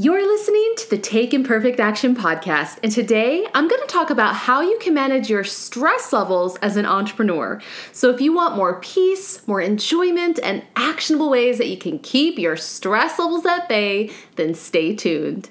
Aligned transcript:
You're 0.00 0.24
listening 0.24 0.74
to 0.76 0.90
the 0.90 0.98
Take 0.98 1.34
Imperfect 1.34 1.80
Action 1.80 2.14
podcast, 2.14 2.78
and 2.84 2.92
today 2.92 3.44
I'm 3.52 3.66
going 3.66 3.80
to 3.80 3.86
talk 3.88 4.10
about 4.10 4.36
how 4.36 4.60
you 4.60 4.78
can 4.78 4.94
manage 4.94 5.28
your 5.28 5.42
stress 5.42 6.12
levels 6.12 6.54
as 6.58 6.76
an 6.76 6.86
entrepreneur. 6.86 7.60
So, 7.90 8.08
if 8.10 8.20
you 8.20 8.32
want 8.32 8.54
more 8.54 8.78
peace, 8.78 9.44
more 9.48 9.60
enjoyment, 9.60 10.38
and 10.40 10.62
actionable 10.76 11.30
ways 11.30 11.58
that 11.58 11.66
you 11.66 11.76
can 11.76 11.98
keep 11.98 12.38
your 12.38 12.56
stress 12.56 13.18
levels 13.18 13.44
at 13.44 13.68
bay, 13.68 14.12
then 14.36 14.54
stay 14.54 14.94
tuned. 14.94 15.50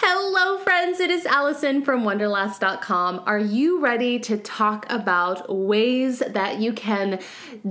Hello, 0.00 0.58
friends. 0.58 1.00
It 1.00 1.10
is 1.10 1.26
Allison 1.26 1.82
from 1.82 2.04
Wonderlass.com. 2.04 3.24
Are 3.26 3.38
you 3.40 3.80
ready 3.80 4.20
to 4.20 4.36
talk 4.38 4.86
about 4.88 5.52
ways 5.52 6.20
that 6.20 6.60
you 6.60 6.72
can 6.72 7.18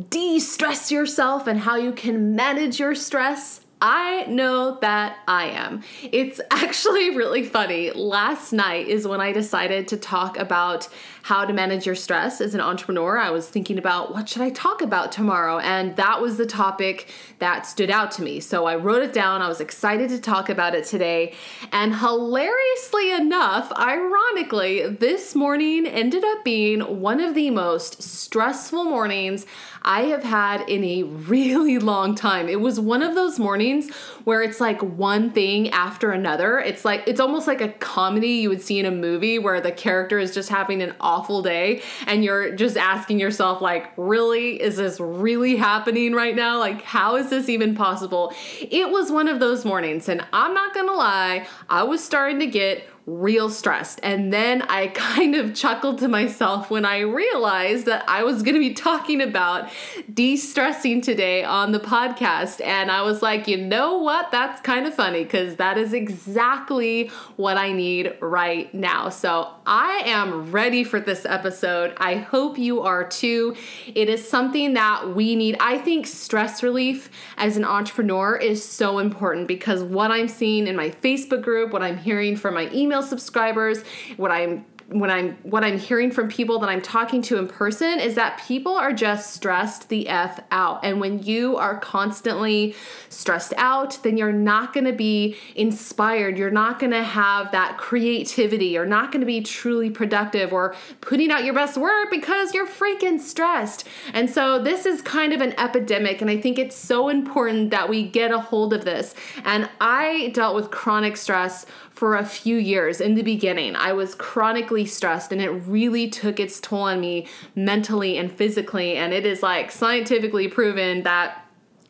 de 0.10 0.38
stress 0.38 0.92
yourself 0.92 1.48
and 1.48 1.58
how 1.58 1.78
you 1.78 1.94
can 1.94 2.36
manage 2.36 2.82
your 2.82 2.96
stress? 2.96 3.62
I 3.80 4.26
know 4.26 4.78
that 4.82 5.20
I 5.26 5.46
am. 5.52 5.84
It's 6.12 6.42
actually 6.52 7.16
really 7.16 7.46
funny. 7.46 7.92
Last 7.92 8.52
night 8.52 8.90
is 8.90 9.08
when 9.08 9.22
I 9.22 9.32
decided 9.32 9.88
to 9.88 9.98
talk 9.98 10.38
about 10.38 10.90
how 11.28 11.44
to 11.44 11.52
manage 11.52 11.86
your 11.86 11.94
stress 11.94 12.40
as 12.40 12.56
an 12.56 12.62
entrepreneur. 12.62 13.18
I 13.18 13.32
was 13.32 13.50
thinking 13.50 13.78
about 13.78 14.14
what 14.14 14.30
should 14.30 14.42
I 14.42 14.50
talk 14.50 14.82
about 14.82 15.12
tomorrow, 15.12 15.60
and 15.60 15.94
that 15.98 16.22
was 16.22 16.38
the 16.38 16.46
topic 16.46 17.10
that 17.40 17.66
stood 17.66 17.90
out 17.90 18.12
to 18.12 18.24
me. 18.24 18.40
So 18.40 18.66
I 18.66 18.78
wrote 18.78 19.04
it 19.04 19.12
down. 19.12 19.42
I 19.42 19.50
was 19.50 19.60
excited 19.60 20.08
to 20.12 20.22
talk 20.22 20.48
about 20.48 20.74
it 20.74 20.86
today. 20.86 21.34
And 21.74 21.94
hilariously 21.94 23.12
enough, 23.12 23.74
ironically, 23.78 24.88
this 24.88 25.36
morning 25.36 25.86
ended 25.86 26.24
up 26.24 26.46
being 26.46 26.80
one 27.02 27.20
of 27.20 27.36
the 27.36 27.50
most 27.50 28.02
stressful 28.02 28.86
mornings 28.86 29.46
I 29.88 30.02
have 30.04 30.24
had 30.24 30.62
in 30.70 30.84
a 30.84 31.04
really 31.04 31.80
long 31.94 32.16
time. 32.16 32.50
It 32.50 32.60
was 32.60 32.80
one 32.80 33.02
of 33.02 33.16
those 33.16 33.40
mornings 33.40 33.94
where 34.26 34.42
it's 34.42 34.60
like 34.60 34.82
one 34.82 35.32
thing 35.32 35.70
after 35.70 36.12
another. 36.12 36.60
It's 36.60 36.84
like 36.84 37.04
it's 37.08 37.20
almost 37.20 37.48
like 37.48 37.62
a 37.62 37.70
comedy 37.70 38.28
you 38.28 38.50
would 38.50 38.62
see 38.62 38.80
in 38.80 38.86
a 38.86 38.92
movie 38.92 39.40
where 39.40 39.62
the 39.62 39.72
character 39.72 40.20
is 40.20 40.34
just 40.34 40.50
having 40.50 40.82
an 40.82 40.94
awful 41.00 41.17
day 41.42 41.82
and 42.06 42.24
you're 42.24 42.56
just 42.56 42.78
asking 42.78 43.20
yourself 43.20 43.62
like, 43.62 43.92
"Really? 43.98 44.62
Is 44.62 44.78
this 44.78 45.00
really 45.00 45.56
happening 45.56 46.14
right 46.14 46.36
now? 46.36 46.60
Like 46.60 46.82
how 46.82 47.16
is 47.16 47.30
this 47.30 47.50
even 47.50 47.76
possible?" 47.76 48.34
It 48.60 48.90
was 48.90 49.12
one 49.12 49.28
of 49.28 49.40
those 49.40 49.66
mornings 49.66 50.10
and 50.10 50.26
I'm 50.34 50.54
not 50.54 50.74
to 50.88 50.94
lie, 50.94 51.48
I 51.70 51.84
was 51.84 52.04
starting 52.04 52.40
to 52.40 52.48
get 52.48 52.88
real 53.08 53.50
stressed. 53.50 54.02
And 54.04 54.34
then 54.34 54.62
I 54.64 54.88
kind 54.94 55.34
of 55.36 55.56
chuckled 55.56 56.00
to 56.00 56.08
myself 56.08 56.70
when 56.70 56.86
I 56.86 57.00
realized 57.00 57.86
that 57.86 58.04
I 58.08 58.24
was 58.24 58.44
going 58.44 58.54
to 58.54 58.60
be 58.60 58.74
talking 58.74 59.22
about 59.22 59.70
de 60.14 60.36
stressing 60.36 61.02
today 61.02 61.44
on 61.44 61.72
the 61.72 61.80
podcast. 61.80 62.64
And 62.64 62.92
I 62.92 63.02
was 63.02 63.22
like, 63.22 63.48
you 63.48 63.58
know 63.58 63.98
what? 63.98 64.30
That's 64.32 64.62
kind 64.62 64.86
of 64.86 64.94
funny 64.94 65.24
because 65.24 65.56
that 65.56 65.78
is 65.78 65.94
exactly 65.94 67.08
what 67.38 67.58
I 67.58 67.72
need 67.72 68.14
right 68.20 68.72
now. 68.74 69.10
So 69.10 69.52
I 69.66 70.04
am 70.06 70.52
ready 70.52 70.84
for 70.84 71.00
this 71.00 71.26
episode. 71.26 71.94
I 71.98 72.16
hope 72.16 72.58
you 72.58 72.82
are 72.82 73.08
too. 73.08 73.56
It 73.96 74.10
is 74.10 74.28
something 74.28 74.74
that 74.74 75.16
we 75.16 75.36
need. 75.38 75.56
I 75.62 75.78
think 75.78 76.08
stress 76.08 76.62
relief 76.62 77.10
as 77.38 77.56
an 77.56 77.64
entrepreneur 77.64 78.36
is 78.36 78.68
so 78.68 79.00
important 79.00 79.48
because 79.48 79.82
what 79.82 80.12
I'm 80.12 80.28
seeing 80.28 80.68
in 80.68 80.76
my 80.76 80.90
Facebook 80.90 81.42
group, 81.42 81.72
what 81.72 81.82
I'm 81.82 81.98
hearing 81.98 82.36
from 82.36 82.56
my 82.56 82.70
email 82.74 82.97
email 82.98 83.08
subscribers, 83.08 83.84
what 84.18 84.32
I'm 84.32 84.66
when 84.90 85.12
I'm 85.12 85.36
what 85.44 85.66
I'm 85.66 85.78
hearing 85.78 86.12
from 86.12 86.30
people 86.30 86.60
that 86.60 86.70
I'm 86.70 86.82
talking 86.82 87.22
to 87.24 87.38
in 87.38 87.48
person 87.48 88.00
is 88.00 88.16
that 88.16 88.42
people 88.48 88.74
are 88.74 88.94
just 88.94 89.34
stressed 89.34 89.90
the 89.90 90.08
f 90.08 90.40
out. 90.50 90.86
And 90.86 91.02
when 91.02 91.22
you 91.24 91.58
are 91.58 91.78
constantly 91.80 92.74
stressed 93.10 93.54
out, 93.58 94.00
then 94.04 94.16
you're 94.16 94.32
not 94.32 94.74
going 94.74 94.86
to 94.86 94.94
be 94.94 95.36
inspired. 95.56 96.38
You're 96.38 96.52
not 96.52 96.80
going 96.80 96.92
to 96.92 97.04
have 97.04 97.52
that 97.52 97.78
creativity. 97.78 98.68
You're 98.68 98.86
not 98.86 99.12
going 99.12 99.20
to 99.20 99.26
be 99.26 99.42
truly 99.42 99.90
productive 99.90 100.54
or 100.54 100.74
putting 101.02 101.32
out 101.32 101.44
your 101.44 101.54
best 101.54 101.78
work 101.78 102.10
because 102.10 102.54
you're 102.54 102.68
freaking 102.68 103.20
stressed. 103.20 103.86
And 104.14 104.30
so 104.30 104.62
this 104.64 104.86
is 104.86 105.02
kind 105.02 105.34
of 105.34 105.42
an 105.42 105.54
epidemic 105.60 106.22
and 106.22 106.30
I 106.30 106.40
think 106.40 106.58
it's 106.58 106.78
so 106.78 107.10
important 107.10 107.72
that 107.72 107.90
we 107.90 108.08
get 108.08 108.32
a 108.32 108.40
hold 108.40 108.74
of 108.74 108.86
this. 108.86 109.16
And 109.44 109.70
I 109.82 110.32
dealt 110.34 110.56
with 110.56 110.72
chronic 110.72 111.18
stress 111.18 111.66
for 111.98 112.16
a 112.16 112.24
few 112.24 112.58
years 112.58 113.02
in 113.02 113.16
the 113.16 113.24
beginning. 113.24 113.76
I 113.76 113.92
was 113.92 114.14
chronically 114.14 114.86
stressed 114.86 115.32
and 115.32 115.42
it 115.42 115.50
really 115.50 116.08
took 116.08 116.40
its 116.40 116.60
toll 116.60 116.82
on 116.82 117.02
me 117.02 117.26
mentally 117.56 118.20
and 118.20 118.32
physically. 118.32 118.98
And 118.98 119.14
it 119.14 119.26
is 119.26 119.42
like 119.42 119.72
scientifically 119.72 120.48
proven 120.48 121.02
that 121.02 121.47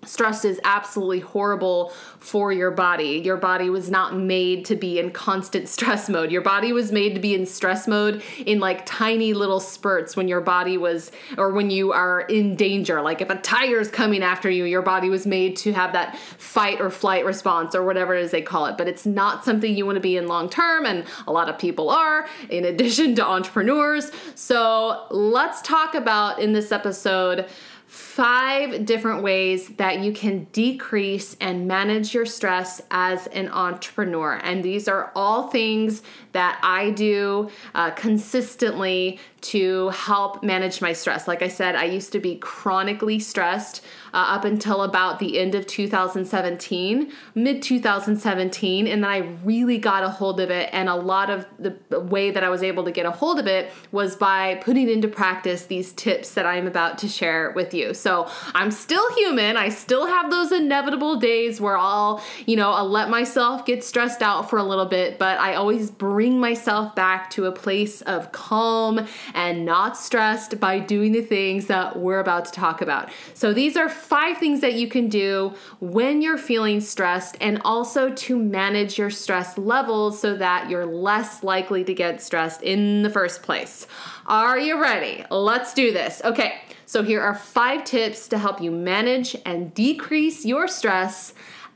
stress 0.08 0.46
is 0.46 0.60
absolutely 0.64 1.20
horrible 1.20 1.94
for 2.20 2.52
your 2.52 2.72
body. 2.72 3.22
Your 3.24 3.38
body 3.38 3.70
was 3.70 3.90
not 3.90 4.16
made 4.16 4.66
to 4.66 4.76
be 4.76 5.00
in 5.00 5.12
constant 5.12 5.68
stress 5.78 6.10
mode. 6.10 6.32
Your 6.32 6.42
body 6.42 6.74
was 6.74 6.92
made 6.92 7.14
to 7.16 7.20
be 7.20 7.36
in 7.36 7.46
stress 7.46 7.88
mode 7.88 8.22
in 8.46 8.60
like 8.60 8.86
tiny 8.86 9.34
little 9.34 9.60
spurts 9.60 10.16
when 10.16 10.28
your 10.28 10.42
body 10.42 10.78
was 10.78 11.12
or 11.38 11.52
when 11.52 11.70
you 11.70 11.92
are 11.92 12.22
in 12.22 12.56
danger. 12.56 13.02
Like 13.02 13.22
if 13.22 13.30
a 13.30 13.36
tiger's 13.38 13.90
coming 13.90 14.24
after 14.24 14.50
you, 14.50 14.66
your 14.66 14.82
body 14.82 15.10
was 15.10 15.26
made 15.26 15.56
to 15.58 15.74
have 15.74 15.94
that 15.94 16.18
fight 16.38 16.82
or 16.82 16.90
flight 16.90 17.26
response 17.26 17.76
or 17.76 17.84
whatever 17.84 18.16
it 18.16 18.24
is 18.24 18.32
they 18.32 18.42
call 18.42 18.66
it. 18.66 18.78
But 18.78 18.88
it's 18.88 19.06
not 19.06 19.44
something 19.44 19.76
you 19.76 19.86
want 19.86 19.98
to 19.98 20.02
be 20.02 20.18
in 20.18 20.28
long 20.28 20.50
term 20.50 20.86
and 20.86 21.06
a 21.28 21.32
lot 21.32 21.50
of 21.50 21.58
people 21.58 21.90
are 21.90 22.28
in 22.50 22.66
addition 22.66 23.16
to 23.16 23.26
entrepreneurs. 23.26 24.12
So, 24.36 25.06
let's 25.12 25.62
talk 25.62 25.96
about 25.96 26.40
in 26.40 26.54
this 26.54 26.72
episode 26.72 27.48
five 27.88 28.86
different 28.86 29.24
ways 29.24 29.70
that 29.78 30.00
you 30.00 30.12
can 30.12 30.44
decrease 30.52 31.38
and 31.40 31.68
manage 31.68 32.14
your 32.14 32.26
stress 32.26 32.82
as 32.92 33.28
an 33.28 33.48
entrepreneur. 33.48 34.34
And 34.44 34.62
these 34.62 34.90
are 34.90 35.12
all 35.16 35.48
things 35.48 36.04
that 36.34 36.60
I 36.62 36.90
do 36.92 37.50
uh, 37.74 37.92
consistently 37.92 39.20
to 39.40 39.90
help 39.90 40.44
manage 40.44 40.82
my 40.82 40.92
stress. 40.92 41.28
Like 41.28 41.42
I 41.42 41.48
said, 41.48 41.76
I 41.76 41.86
used 41.86 42.12
to 42.12 42.20
be 42.20 42.36
chronically 42.36 43.20
stressed 43.20 43.84
uh, 44.14 44.18
up 44.18 44.46
until 44.46 44.84
about 44.84 45.20
the 45.20 45.40
end 45.40 45.56
of 45.56 45.66
2017, 45.68 47.12
mid 47.36 47.62
2017, 47.62 48.88
and 48.88 49.04
then 49.04 49.10
I 49.10 49.18
really 49.44 49.78
got 49.78 50.04
a 50.04 50.10
hold 50.10 50.40
of 50.40 50.50
it. 50.50 50.70
And 50.72 50.90
a 50.90 50.96
lot 50.96 51.30
of 51.30 51.46
the 51.60 52.00
way 52.00 52.32
that 52.32 52.44
I 52.44 52.50
was 52.50 52.64
able 52.64 52.84
to 52.86 52.92
get 52.92 53.06
a 53.06 53.12
hold 53.12 53.40
of 53.40 53.48
it 53.48 53.72
was 53.92 54.16
by 54.16 54.56
putting 54.56 54.90
into 54.90 55.08
practice 55.08 55.66
these 55.66 55.94
tips 55.94 56.34
that 56.34 56.46
I'm 56.46 56.68
about 56.68 56.98
to 57.00 57.08
share 57.08 57.52
with 57.52 57.74
you. 57.74 57.94
So 57.94 58.30
I'm 58.54 58.72
still 58.72 59.14
human. 59.16 59.58
I 59.58 59.70
still 59.70 60.08
have 60.08 60.30
those 60.30 60.52
inevitable 60.52 61.18
days 61.18 61.60
where 61.60 61.78
I'll, 61.78 62.24
you 62.46 62.56
know, 62.56 62.72
I'll 62.72 62.90
let 62.90 63.10
myself 63.10 63.66
get 63.66 63.84
stressed 63.84 64.22
out 64.22 64.50
for 64.50 64.58
a 64.58 64.64
little 64.64 64.86
bit, 64.86 65.20
but 65.20 65.40
I 65.40 65.56
always 65.56 65.92
bring 65.92 66.40
myself 66.40 66.96
back 66.96 67.30
to 67.32 67.46
a 67.46 67.52
place 67.52 68.02
of 68.04 68.32
calm 68.32 69.06
and 69.34 69.66
not 69.66 69.98
stressed 69.98 70.60
by 70.60 70.80
doing 70.80 71.12
the 71.12 71.22
things 71.22 71.68
that 71.68 71.98
we're 71.98 72.20
about 72.20 72.46
to 72.46 72.52
talk 72.52 72.82
about. 72.82 73.10
So, 73.34 73.54
these 73.54 73.76
are 73.78 73.90
five 73.98 74.38
things 74.38 74.62
that 74.62 74.76
you 74.76 74.88
can 74.88 75.10
do 75.10 75.54
when 75.80 76.22
you're 76.22 76.38
feeling 76.38 76.80
stressed 76.80 77.36
and 77.42 77.62
also 77.66 78.14
to 78.14 78.38
manage 78.38 78.98
your 78.98 79.10
stress 79.10 79.58
levels 79.58 80.20
so 80.20 80.36
that 80.38 80.70
you're 80.70 80.86
less 80.86 81.44
likely 81.44 81.84
to 81.84 81.94
get 81.94 82.22
stressed 82.22 82.62
in 82.62 83.04
the 83.04 83.10
first 83.10 83.42
place. 83.44 83.88
Are 84.26 84.60
you 84.60 84.82
ready? 84.82 85.26
Let's 85.30 85.74
do 85.74 85.92
this. 85.92 86.22
Okay, 86.24 86.62
so 86.86 87.04
here 87.04 87.22
are 87.22 87.36
five 87.36 87.84
tips 87.84 88.28
to 88.30 88.38
help 88.38 88.62
you 88.62 88.72
manage 88.72 89.36
and 89.46 89.74
decrease 89.74 90.46
your 90.46 90.68
stress 90.68 91.34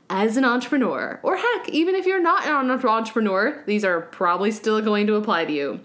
as 0.08 0.36
an 0.36 0.44
entrepreneur. 0.44 1.20
Or 1.22 1.36
heck, 1.36 1.68
even 1.68 1.94
if 1.94 2.06
you're 2.06 2.22
not 2.22 2.46
an 2.46 2.70
entrepreneur, 2.70 3.62
these 3.66 3.84
are 3.84 4.02
probably 4.02 4.50
still 4.50 4.80
going 4.80 5.06
to 5.06 5.14
apply 5.16 5.46
to 5.46 5.52
you. 5.52 5.80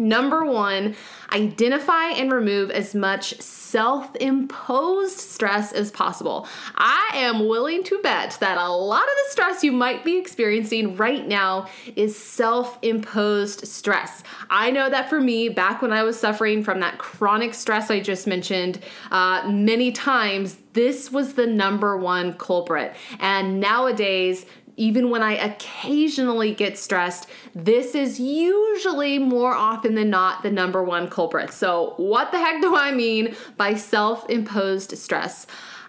Number 0.00 0.46
one, 0.46 0.96
identify 1.30 2.06
and 2.06 2.32
remove 2.32 2.70
as 2.70 2.94
much 2.94 3.38
self 3.40 4.16
imposed 4.16 5.18
stress 5.18 5.72
as 5.72 5.90
possible. 5.90 6.48
I 6.74 7.10
am 7.14 7.46
willing 7.46 7.84
to 7.84 8.00
bet 8.02 8.36
that 8.40 8.56
a 8.56 8.68
lot 8.70 9.02
of 9.02 9.08
the 9.08 9.30
stress 9.30 9.62
you 9.62 9.72
might 9.72 10.02
be 10.02 10.16
experiencing 10.16 10.96
right 10.96 11.28
now 11.28 11.68
is 11.94 12.16
self 12.16 12.78
imposed 12.82 13.68
stress. 13.68 14.24
I 14.48 14.70
know 14.70 14.88
that 14.88 15.10
for 15.10 15.20
me, 15.20 15.50
back 15.50 15.82
when 15.82 15.92
I 15.92 16.02
was 16.02 16.18
suffering 16.18 16.64
from 16.64 16.80
that 16.80 16.98
chronic 16.98 17.52
stress 17.52 17.90
I 17.90 18.00
just 18.00 18.26
mentioned, 18.26 18.80
uh, 19.10 19.48
many 19.48 19.92
times 19.92 20.56
this 20.72 21.10
was 21.10 21.34
the 21.34 21.46
number 21.46 21.96
one 21.96 22.34
culprit. 22.34 22.94
And 23.18 23.60
nowadays, 23.60 24.46
even 24.80 25.10
when 25.10 25.22
I 25.22 25.34
occasionally 25.34 26.54
get 26.54 26.78
stressed, 26.78 27.28
this 27.54 27.94
is 27.94 28.18
usually 28.18 29.18
more 29.18 29.52
often 29.52 29.94
than 29.94 30.08
not 30.08 30.42
the 30.42 30.50
number 30.50 30.82
one 30.82 31.10
culprit. 31.10 31.52
So, 31.52 31.92
what 31.98 32.32
the 32.32 32.38
heck 32.38 32.62
do 32.62 32.74
I 32.74 32.90
mean 32.90 33.36
by 33.58 33.74
self 33.74 34.28
imposed 34.30 34.96
stress? 34.96 35.46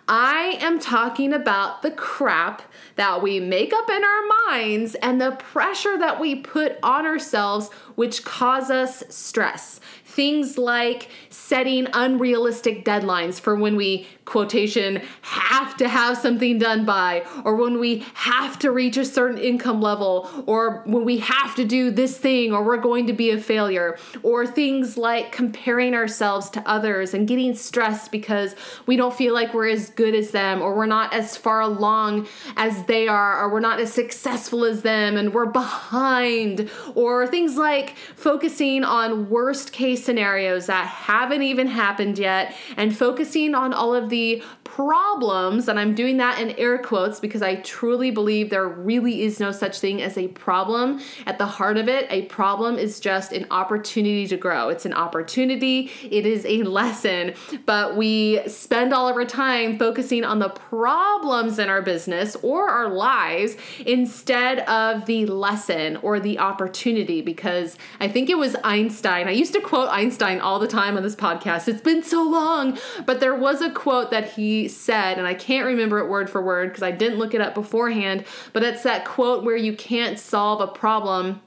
I 0.09 0.57
am 0.59 0.77
talking 0.77 1.31
about 1.31 1.83
the 1.83 1.91
crap 1.91 2.63
that 2.97 3.21
we 3.21 3.39
make 3.39 3.71
up 3.71 3.89
in 3.89 4.03
our 4.03 4.21
minds 4.47 4.95
and 4.95 5.21
the 5.21 5.31
pressure 5.31 5.97
that 5.97 6.19
we 6.19 6.35
put 6.35 6.77
on 6.83 7.05
ourselves, 7.05 7.69
which 7.95 8.25
cause 8.25 8.69
us 8.69 9.03
stress. 9.07 9.79
Things 10.03 10.57
like 10.57 11.07
setting 11.29 11.87
unrealistic 11.93 12.83
deadlines 12.83 13.39
for 13.39 13.55
when 13.55 13.77
we 13.77 14.05
quotation 14.31 15.01
have 15.23 15.75
to 15.75 15.89
have 15.89 16.17
something 16.17 16.57
done 16.57 16.85
by 16.85 17.21
or 17.43 17.53
when 17.57 17.81
we 17.81 17.99
have 18.13 18.57
to 18.57 18.71
reach 18.71 18.95
a 18.95 19.03
certain 19.03 19.37
income 19.37 19.81
level 19.81 20.45
or 20.47 20.83
when 20.85 21.03
we 21.03 21.17
have 21.17 21.53
to 21.53 21.65
do 21.65 21.91
this 21.91 22.17
thing 22.17 22.53
or 22.53 22.63
we're 22.63 22.77
going 22.77 23.05
to 23.05 23.11
be 23.11 23.31
a 23.31 23.37
failure 23.37 23.97
or 24.23 24.47
things 24.47 24.95
like 24.95 25.33
comparing 25.33 25.93
ourselves 25.93 26.49
to 26.49 26.65
others 26.65 27.13
and 27.13 27.27
getting 27.27 27.53
stressed 27.53 28.09
because 28.09 28.55
we 28.85 28.95
don't 28.95 29.13
feel 29.13 29.33
like 29.33 29.53
we're 29.53 29.67
as 29.67 29.89
good 29.89 30.15
as 30.15 30.31
them 30.31 30.61
or 30.61 30.73
we're 30.75 30.85
not 30.85 31.11
as 31.13 31.35
far 31.35 31.59
along 31.59 32.25
as 32.55 32.85
they 32.85 33.09
are 33.09 33.43
or 33.43 33.51
we're 33.51 33.59
not 33.59 33.81
as 33.81 33.91
successful 33.91 34.63
as 34.63 34.81
them 34.81 35.17
and 35.17 35.33
we're 35.33 35.45
behind 35.45 36.69
or 36.95 37.27
things 37.27 37.57
like 37.57 37.97
focusing 38.15 38.85
on 38.85 39.29
worst 39.29 39.73
case 39.73 40.05
scenarios 40.05 40.67
that 40.67 40.87
haven't 40.87 41.41
even 41.41 41.67
happened 41.67 42.17
yet 42.17 42.55
and 42.77 42.95
focusing 42.95 43.53
on 43.53 43.73
all 43.73 43.93
of 43.93 44.07
the 44.07 44.20
problems, 44.63 45.67
and 45.67 45.77
I'm 45.77 45.93
doing 45.93 46.17
that 46.17 46.39
in 46.39 46.51
air 46.51 46.77
quotes 46.77 47.19
because 47.19 47.41
I 47.41 47.55
truly 47.55 48.09
believe 48.09 48.49
there 48.49 48.67
really 48.67 49.21
is 49.23 49.39
no 49.39 49.51
such 49.51 49.79
thing 49.79 50.01
as 50.01 50.17
a 50.17 50.29
problem. 50.29 51.01
At 51.25 51.37
the 51.37 51.45
heart 51.45 51.77
of 51.77 51.89
it, 51.89 52.07
a 52.09 52.23
problem 52.23 52.77
is 52.77 53.01
just 53.01 53.33
an 53.33 53.47
opportunity 53.51 54.27
to 54.27 54.37
grow. 54.37 54.69
It's 54.69 54.85
an 54.85 54.93
opportunity, 54.93 55.91
it 56.09 56.25
is 56.25 56.45
a 56.45 56.63
lesson, 56.79 57.33
but 57.65 57.97
we 57.97 58.39
spend 58.47 58.93
all 58.93 59.09
of 59.09 59.15
our 59.17 59.25
time 59.25 59.77
focusing 59.77 60.23
on 60.23 60.39
the 60.39 60.49
problems 60.49 61.59
in 61.59 61.69
our 61.69 61.81
business 61.81 62.37
or 62.37 62.69
our 62.69 62.89
lives 62.89 63.57
instead 63.85 64.59
of 64.59 65.05
the 65.05 65.25
lesson 65.25 65.97
or 65.97 66.19
the 66.19 66.39
opportunity 66.39 67.21
because 67.21 67.77
I 67.99 68.07
think 68.07 68.29
it 68.29 68.37
was 68.37 68.55
Einstein. 68.63 69.27
I 69.27 69.31
used 69.31 69.53
to 69.53 69.61
quote 69.61 69.89
Einstein 69.89 70.39
all 70.39 70.59
the 70.59 70.67
time 70.67 70.97
on 70.97 71.03
this 71.03 71.15
podcast. 71.15 71.67
It's 71.67 71.81
been 71.81 72.03
so 72.03 72.23
long, 72.23 72.77
but 73.05 73.19
there 73.19 73.35
was 73.35 73.61
a 73.61 73.69
quote 73.69 74.00
that 74.09 74.31
he 74.31 74.67
said, 74.67 75.19
and 75.19 75.27
I 75.27 75.35
can't 75.35 75.67
remember 75.67 75.99
it 75.99 76.09
word 76.09 76.27
for 76.27 76.41
word 76.41 76.69
because 76.69 76.81
I 76.81 76.89
didn't 76.89 77.19
look 77.19 77.35
it 77.35 77.41
up 77.41 77.53
beforehand, 77.53 78.25
but 78.53 78.63
it's 78.63 78.81
that 78.81 79.05
quote 79.05 79.43
where 79.43 79.55
you 79.55 79.75
can't 79.75 80.17
solve 80.17 80.61
a 80.61 80.67
problem 80.67 81.41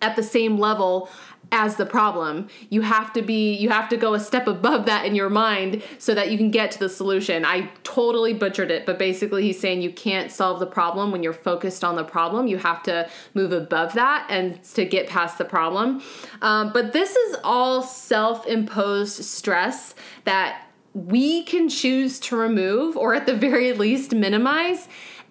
at 0.00 0.16
the 0.16 0.22
same 0.22 0.58
level 0.58 1.08
as 1.52 1.76
the 1.76 1.84
problem. 1.84 2.48
You 2.70 2.80
have 2.80 3.12
to 3.12 3.22
be 3.22 3.54
you 3.54 3.68
have 3.68 3.88
to 3.90 3.96
go 3.96 4.14
a 4.14 4.20
step 4.20 4.48
above 4.48 4.86
that 4.86 5.04
in 5.04 5.14
your 5.14 5.28
mind 5.28 5.82
so 5.98 6.14
that 6.14 6.30
you 6.30 6.38
can 6.38 6.50
get 6.50 6.70
to 6.72 6.78
the 6.78 6.88
solution. 6.88 7.44
I 7.44 7.70
totally 7.84 8.32
butchered 8.32 8.70
it, 8.70 8.86
but 8.86 8.98
basically 8.98 9.42
he's 9.42 9.60
saying 9.60 9.82
you 9.82 9.92
can't 9.92 10.32
solve 10.32 10.60
the 10.60 10.66
problem 10.66 11.12
when 11.12 11.22
you're 11.22 11.34
focused 11.34 11.84
on 11.84 11.94
the 11.94 12.04
problem. 12.04 12.46
You 12.46 12.56
have 12.56 12.82
to 12.84 13.08
move 13.34 13.52
above 13.52 13.92
that 13.92 14.26
and 14.30 14.62
to 14.74 14.86
get 14.86 15.08
past 15.08 15.36
the 15.36 15.44
problem. 15.44 16.02
Um, 16.40 16.72
but 16.72 16.94
this 16.94 17.14
is 17.14 17.36
all 17.44 17.82
self-imposed 17.82 19.22
stress 19.22 19.94
that 20.24 20.66
we 20.94 21.42
can 21.44 21.68
choose 21.68 22.20
to 22.20 22.36
remove 22.36 22.96
or 22.96 23.14
at 23.14 23.26
the 23.26 23.34
very 23.34 23.72
least 23.72 24.14
minimize 24.14 24.88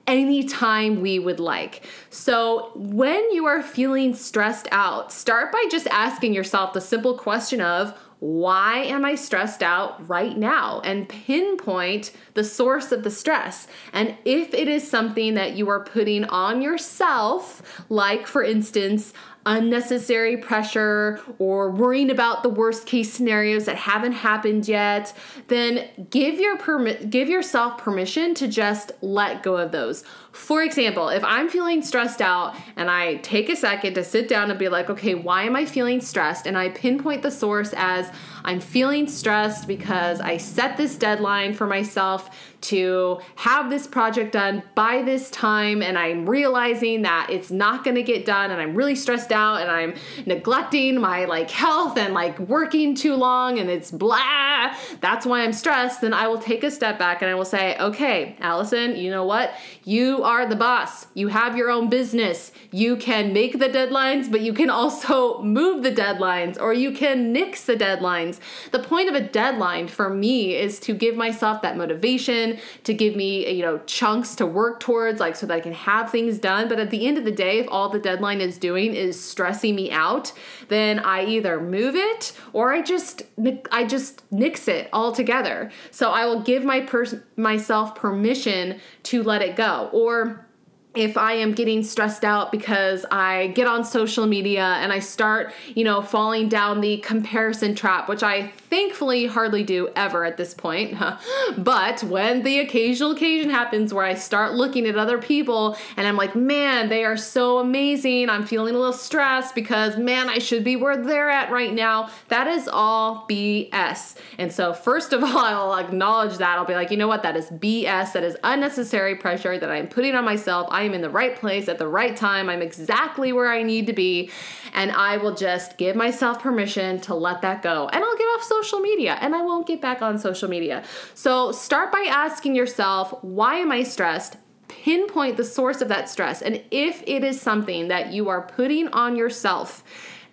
anytime 0.08 1.02
we 1.02 1.19
would 1.19 1.40
like. 1.40 1.86
So, 2.10 2.72
when 2.75 3.31
you 3.31 3.46
are 3.46 3.62
feeling 3.62 4.13
stressed 4.16 4.68
out, 4.72 5.12
start 5.12 5.52
by 5.52 5.63
just 5.69 5.88
asking 5.88 6.34
yourself 6.34 6.74
the 6.74 6.81
simple 6.81 7.18
question 7.18 7.62
of, 7.62 7.98
why 8.22 8.84
am 8.84 9.04
I 9.04 9.16
stressed 9.16 9.63
out 9.63 10.08
right 10.08 10.38
now? 10.38 10.80
And 10.81 11.10
pinpoint 11.10 12.12
the 12.36 12.44
source 12.44 12.92
of 12.92 13.04
the 13.04 13.10
stress. 13.10 13.68
And 13.94 14.16
if 14.25 14.54
it 14.54 14.68
is 14.68 14.88
something 14.88 15.34
that 15.34 15.56
you 15.58 15.69
are 15.69 15.84
putting 15.84 16.25
on 16.25 16.62
yourself, 16.62 17.84
like 17.90 18.28
for 18.28 18.44
instance, 18.44 19.12
unnecessary 19.45 20.38
pressure 20.38 21.19
or 21.39 21.71
worrying 21.71 22.11
about 22.11 22.43
the 22.43 22.49
worst 22.49 22.85
case 22.85 23.11
scenarios 23.11 23.65
that 23.65 23.75
haven't 23.75 24.11
happened 24.11 24.67
yet, 24.67 25.13
then 25.47 25.89
give 26.09 26.39
your 26.39 26.57
permit 26.57 27.09
give 27.09 27.29
yourself 27.29 27.77
permission 27.77 28.33
to 28.35 28.47
just 28.47 28.91
let 29.01 29.41
go 29.43 29.57
of 29.57 29.71
those. 29.71 30.03
For 30.31 30.63
example, 30.63 31.09
if 31.09 31.23
I'm 31.23 31.49
feeling 31.49 31.81
stressed 31.81 32.21
out 32.21 32.55
and 32.75 32.89
I 32.89 33.15
take 33.17 33.49
a 33.49 33.55
second 33.55 33.95
to 33.95 34.03
sit 34.03 34.29
down 34.29 34.49
and 34.49 34.57
be 34.57 34.69
like, 34.69 34.89
okay, 34.89 35.13
why 35.13 35.43
am 35.43 35.55
I 35.55 35.65
feeling 35.65 35.99
stressed? 35.99 36.47
And 36.47 36.57
I 36.57 36.69
pinpoint 36.69 37.21
the 37.21 37.31
source 37.31 37.73
as 37.75 38.09
I'm 38.45 38.59
feeling 38.59 39.07
stressed 39.07 39.67
because 39.67 40.21
I 40.21 40.38
set 40.38 40.77
this 40.77 40.95
deadline 40.95 41.53
for 41.53 41.67
myself 41.67 42.50
to 42.62 43.19
have 43.36 43.69
this 43.69 43.88
project 43.88 44.34
done 44.34 44.63
by 44.75 45.02
this 45.02 45.30
time 45.31 45.81
and 45.81 45.98
I'm 45.98 46.30
realizing 46.30 47.02
that 47.02 47.28
it's 47.30 47.50
not 47.50 47.84
going 47.84 47.96
to 47.96 48.04
get 48.04 48.25
done 48.25 48.52
and 48.52 48.62
I'm 48.62 48.75
really 48.75 48.96
stressed 48.96 49.31
out 49.31 49.62
and 49.62 49.69
I'm 49.69 49.96
neglecting 50.25 51.00
my 51.00 51.25
like 51.25 51.50
health 51.50 51.98
and 51.98 52.13
like 52.13 52.38
working 52.40 52.94
too 52.96 53.16
long 53.16 53.58
and 53.60 53.69
it's 53.69 53.90
blah. 53.92 54.75
That's 55.00 55.25
why 55.25 55.44
I'm 55.44 55.54
stressed. 55.54 56.02
Then 56.02 56.13
I 56.13 56.28
will 56.28 56.38
take 56.38 56.63
a 56.63 56.72
step 56.72 57.00
back 57.00 57.22
and 57.22 57.31
I 57.31 57.36
will 57.36 57.46
say 57.46 57.78
okay 57.80 58.36
Allison 58.40 58.96
you 58.96 59.10
know 59.10 59.25
what? 59.25 59.54
You 59.84 60.24
are 60.24 60.46
the 60.46 60.56
boss. 60.56 61.08
You 61.16 61.30
have 61.30 61.58
your 61.58 61.72
own 61.72 61.90
business. 61.90 62.52
You 62.72 62.96
can 62.96 63.34
make 63.34 63.60
the 63.60 63.69
deadlines 63.69 64.31
but 64.31 64.42
you 64.42 64.54
can 64.54 64.69
also 64.69 65.42
move 65.44 65.84
the 65.84 65.92
deadlines 65.92 66.62
or 66.62 66.74
you 66.74 66.92
can 66.92 67.34
nix 67.34 67.66
the 67.66 67.75
deadlines. 67.75 68.40
The 68.72 68.80
point 68.80 69.10
of 69.10 69.16
a 69.16 69.22
deadline 69.22 69.88
for 69.88 70.10
me 70.10 70.56
is 70.56 70.80
to 70.81 70.94
give 70.94 71.16
myself 71.16 71.62
that 71.63 71.75
motivation 71.75 72.50
to 72.83 72.94
give 72.94 73.15
me, 73.15 73.50
you 73.51 73.62
know, 73.62 73.80
chunks 73.86 74.36
to 74.36 74.45
work 74.45 74.80
towards, 74.80 75.19
like 75.19 75.36
so 75.36 75.45
that 75.45 75.53
I 75.53 75.60
can 75.60 75.74
have 75.74 76.12
things 76.12 76.39
done. 76.39 76.67
But 76.67 76.79
at 76.79 76.89
the 76.89 77.08
end 77.08 77.17
of 77.17 77.25
the 77.25 77.31
day, 77.31 77.60
if 77.60 77.67
all 77.70 77.89
the 77.89 78.00
deadline 78.00 78.41
is 78.41 78.58
doing 78.58 78.93
is 78.96 79.22
stressing 79.22 79.75
me 79.75 79.91
out, 79.91 80.31
then 80.67 81.00
I 81.00 81.25
either 81.25 81.60
move 81.60 81.96
it 81.96 82.34
or 82.53 82.74
I 82.74 82.81
just 82.81 83.24
I 83.72 83.86
just 83.86 84.24
nix 84.31 84.67
it 84.67 84.89
altogether. 84.93 85.72
So 85.91 86.12
I 86.12 86.25
will 86.25 86.41
give 86.41 86.63
my 86.63 86.81
person 86.81 87.24
myself 87.36 87.96
permission 87.96 88.79
to 89.03 89.24
let 89.24 89.41
it 89.41 89.55
go. 89.55 89.89
Or 89.93 90.48
if 90.96 91.17
I 91.17 91.34
am 91.34 91.53
getting 91.53 91.84
stressed 91.84 92.25
out 92.25 92.51
because 92.51 93.05
I 93.12 93.48
get 93.48 93.67
on 93.67 93.86
social 93.86 94.27
media 94.27 94.63
and 94.63 94.91
I 94.91 95.00
start, 95.00 95.53
you 95.74 95.84
know, 95.84 96.01
falling 96.01 96.50
down 96.50 96.81
the 96.81 96.98
comparison 96.98 97.75
trap, 97.75 98.10
which 98.10 98.24
I 98.24 98.51
thankfully 98.72 99.28
hardly 99.28 99.63
do 99.63 99.90
ever 99.98 100.24
at 100.24 100.38
this 100.38 100.54
point. 100.54 100.98
but 101.58 102.01
when 102.06 102.42
the 102.42 102.60
occasional 102.60 103.12
occasion 103.12 103.50
happens 103.50 103.94
where 103.94 104.06
I 104.06 104.16
start 104.16 104.54
looking 104.54 104.88
at 104.88 104.96
other 104.96 105.20
people 105.20 105.78
and 105.98 106.08
I'm 106.08 106.16
like, 106.16 106.36
man, 106.36 106.88
they 106.88 107.04
are 107.04 107.18
so 107.18 107.60
amazing. 107.60 108.30
I'm 108.30 108.46
feeling 108.46 108.74
a 108.74 108.78
little 108.78 108.94
stressed 108.94 109.54
because, 109.56 109.98
man, 109.98 110.30
I 110.30 110.40
should 110.40 110.63
be 110.63 110.78
where 110.78 110.96
they're 110.96 111.30
at 111.30 111.51
right 111.51 111.74
now. 111.74 112.10
That 112.30 112.48
is 112.48 112.70
all 112.70 113.28
BS. 113.30 114.16
And 114.38 114.51
so, 114.51 114.74
first 114.74 115.12
of 115.12 115.22
all, 115.24 115.38
I'll 115.38 115.75
acknowledge 115.75 116.38
that. 116.38 116.58
I'll 116.58 116.66
be 116.66 116.74
like, 116.74 116.92
you 116.92 116.98
know 116.98 117.10
what? 117.10 117.24
That 117.24 117.36
is 117.36 117.50
BS. 117.50 118.13
That 118.13 118.24
is 118.24 118.38
unnecessary 118.44 119.16
pressure 119.16 119.60
that 119.60 119.70
I'm 119.70 119.88
putting 119.88 120.16
on 120.16 120.24
myself. 120.24 120.68
I 120.72 120.84
am 120.84 120.94
in 120.94 121.01
the 121.01 121.10
right 121.10 121.36
place 121.36 121.68
at 121.68 121.78
the 121.78 121.90
right 121.90 122.16
time. 122.16 122.50
I'm 122.50 122.62
exactly 122.62 123.34
where 123.34 123.51
I 123.51 123.63
need 123.63 123.86
to 123.88 123.94
be. 123.94 124.32
And 124.74 124.94
I 124.94 125.18
will 125.18 125.36
just 125.36 125.78
give 125.78 125.98
myself 125.98 126.42
permission 126.42 127.01
to 127.01 127.13
let 127.13 127.42
that 127.42 127.62
go. 127.62 127.90
And 127.92 128.01
I'll 128.01 128.18
get 128.18 128.24
off 128.24 128.44
social 128.44 128.61
media 128.82 129.18
and 129.22 129.36
I 129.36 129.41
won't 129.41 129.68
get 129.68 129.82
back 129.82 130.01
on 130.01 130.18
social 130.18 130.50
media. 130.50 130.84
So 131.13 131.51
start 131.51 131.91
by 131.91 132.06
asking 132.08 132.56
yourself, 132.56 133.13
why 133.24 133.56
am 133.56 133.72
I 133.72 133.84
stressed? 133.84 134.38
Pinpoint 134.68 135.38
the 135.38 135.44
source 135.44 135.82
of 135.82 135.89
that 135.89 136.10
stress. 136.10 136.41
And 136.41 136.63
if 136.72 137.03
it 137.06 137.24
is 137.24 137.41
something 137.41 137.89
that 137.89 138.13
you 138.13 138.30
are 138.30 138.41
putting 138.41 138.88
on 138.89 139.15
yourself, 139.15 139.84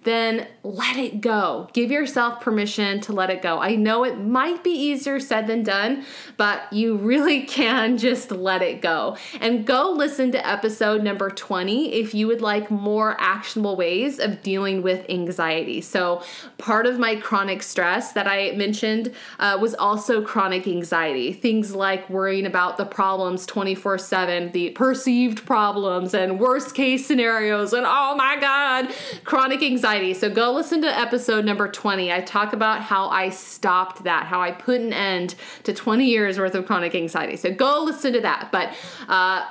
then 0.05 0.47
let 0.63 0.97
it 0.97 1.21
go. 1.21 1.69
Give 1.73 1.91
yourself 1.91 2.41
permission 2.41 3.01
to 3.03 3.13
let 3.13 3.31
it 3.31 3.43
go. 3.43 3.59
I 3.59 3.75
know 3.75 4.05
it 4.05 4.19
might 4.19 4.63
be 4.63 4.71
easier 4.71 5.21
said 5.21 5.47
than 5.47 5.63
done, 5.63 6.05
but 6.37 6.73
you 6.73 6.97
really 6.97 7.43
can 7.47 7.99
just 7.99 8.31
let 8.31 8.63
it 8.63 8.81
go. 8.81 9.17
And 9.41 9.67
go 9.67 9.91
listen 9.91 10.33
to 10.33 10.47
episode 10.47 11.03
number 11.03 11.31
20 11.31 11.93
if 11.93 12.15
you 12.15 12.27
would 12.27 12.41
like 12.41 12.71
more 12.71 13.17
actionable 13.19 13.77
ways 13.77 14.19
of 14.19 14.43
dealing 14.43 14.83
with 14.83 15.05
anxiety. 15.09 15.81
So, 15.81 16.23
part 16.59 16.87
of 16.87 16.99
my 16.99 17.17
chronic 17.17 17.63
stress 17.63 18.13
that 18.13 18.27
I 18.27 18.53
mentioned 18.53 19.13
uh, 19.39 19.59
was 19.61 19.75
also 19.75 20.23
chronic 20.23 20.67
anxiety. 20.67 21.33
Things 21.33 21.75
like 21.75 22.09
worrying 22.11 22.47
about 22.47 22.77
the 22.77 22.85
problems 22.85 23.47
24 23.47 23.99
7, 23.99 24.53
the 24.53 24.71
perceived 24.71 25.45
problems, 25.47 26.15
and 26.15 26.39
worst 26.41 26.75
case 26.75 27.07
scenarios, 27.07 27.73
and 27.73 27.87
oh 27.87 28.15
my 28.17 28.39
God, 28.41 28.93
chronic 29.25 29.63
anxiety. 29.89 30.15
So, 30.15 30.31
go 30.31 30.53
listen 30.53 30.83
to 30.83 30.99
episode 30.99 31.45
number 31.45 31.69
20. 31.69 32.13
I 32.13 32.21
talk 32.21 32.53
about 32.53 32.83
how 32.83 33.09
I 33.09 33.31
stopped 33.31 34.05
that, 34.05 34.27
how 34.27 34.41
I 34.41 34.53
put 34.53 34.81
an 34.81 34.93
end 34.93 35.35
to 35.65 35.73
20 35.73 36.05
years 36.05 36.39
worth 36.39 36.55
of 36.55 36.67
chronic 36.67 36.95
anxiety. 36.95 37.37
So, 37.37 37.53
go 37.53 37.83
listen 37.85 38.13
to 38.13 38.21
that. 38.21 38.51
But 38.53 38.75
uh, 39.09 39.51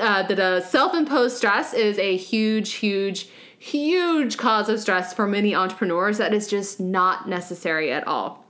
uh, 0.00 0.22
the, 0.24 0.34
the 0.34 0.60
self 0.62 0.94
imposed 0.94 1.36
stress 1.36 1.74
is 1.74 1.98
a 1.98 2.16
huge, 2.16 2.74
huge, 2.74 3.28
huge 3.58 4.36
cause 4.38 4.68
of 4.68 4.80
stress 4.80 5.12
for 5.12 5.26
many 5.26 5.54
entrepreneurs 5.54 6.18
that 6.18 6.32
is 6.32 6.48
just 6.48 6.80
not 6.80 7.28
necessary 7.28 7.92
at 7.92 8.06
all. 8.06 8.44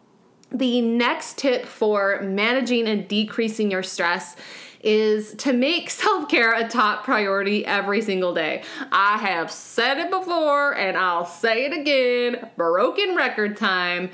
The 0.51 0.81
next 0.81 1.37
tip 1.37 1.67
for 1.67 2.23
managing 2.23 2.87
and 2.87 3.07
decreasing 3.07 3.71
your 3.71 3.83
stress 3.83 4.35
is 4.81 5.35
to 5.35 5.53
make 5.53 5.91
self 5.99 6.29
care 6.29 6.55
a 6.55 6.69
top 6.69 7.05
priority 7.05 7.65
every 7.67 8.03
single 8.03 8.35
day. 8.35 8.63
I 8.93 9.19
have 9.19 9.51
said 9.51 9.99
it 9.99 10.11
before 10.11 10.75
and 10.77 10.97
I'll 10.97 11.27
say 11.27 11.65
it 11.65 11.73
again 11.73 12.51
broken 12.57 13.15
record 13.17 13.57
time. 13.57 14.11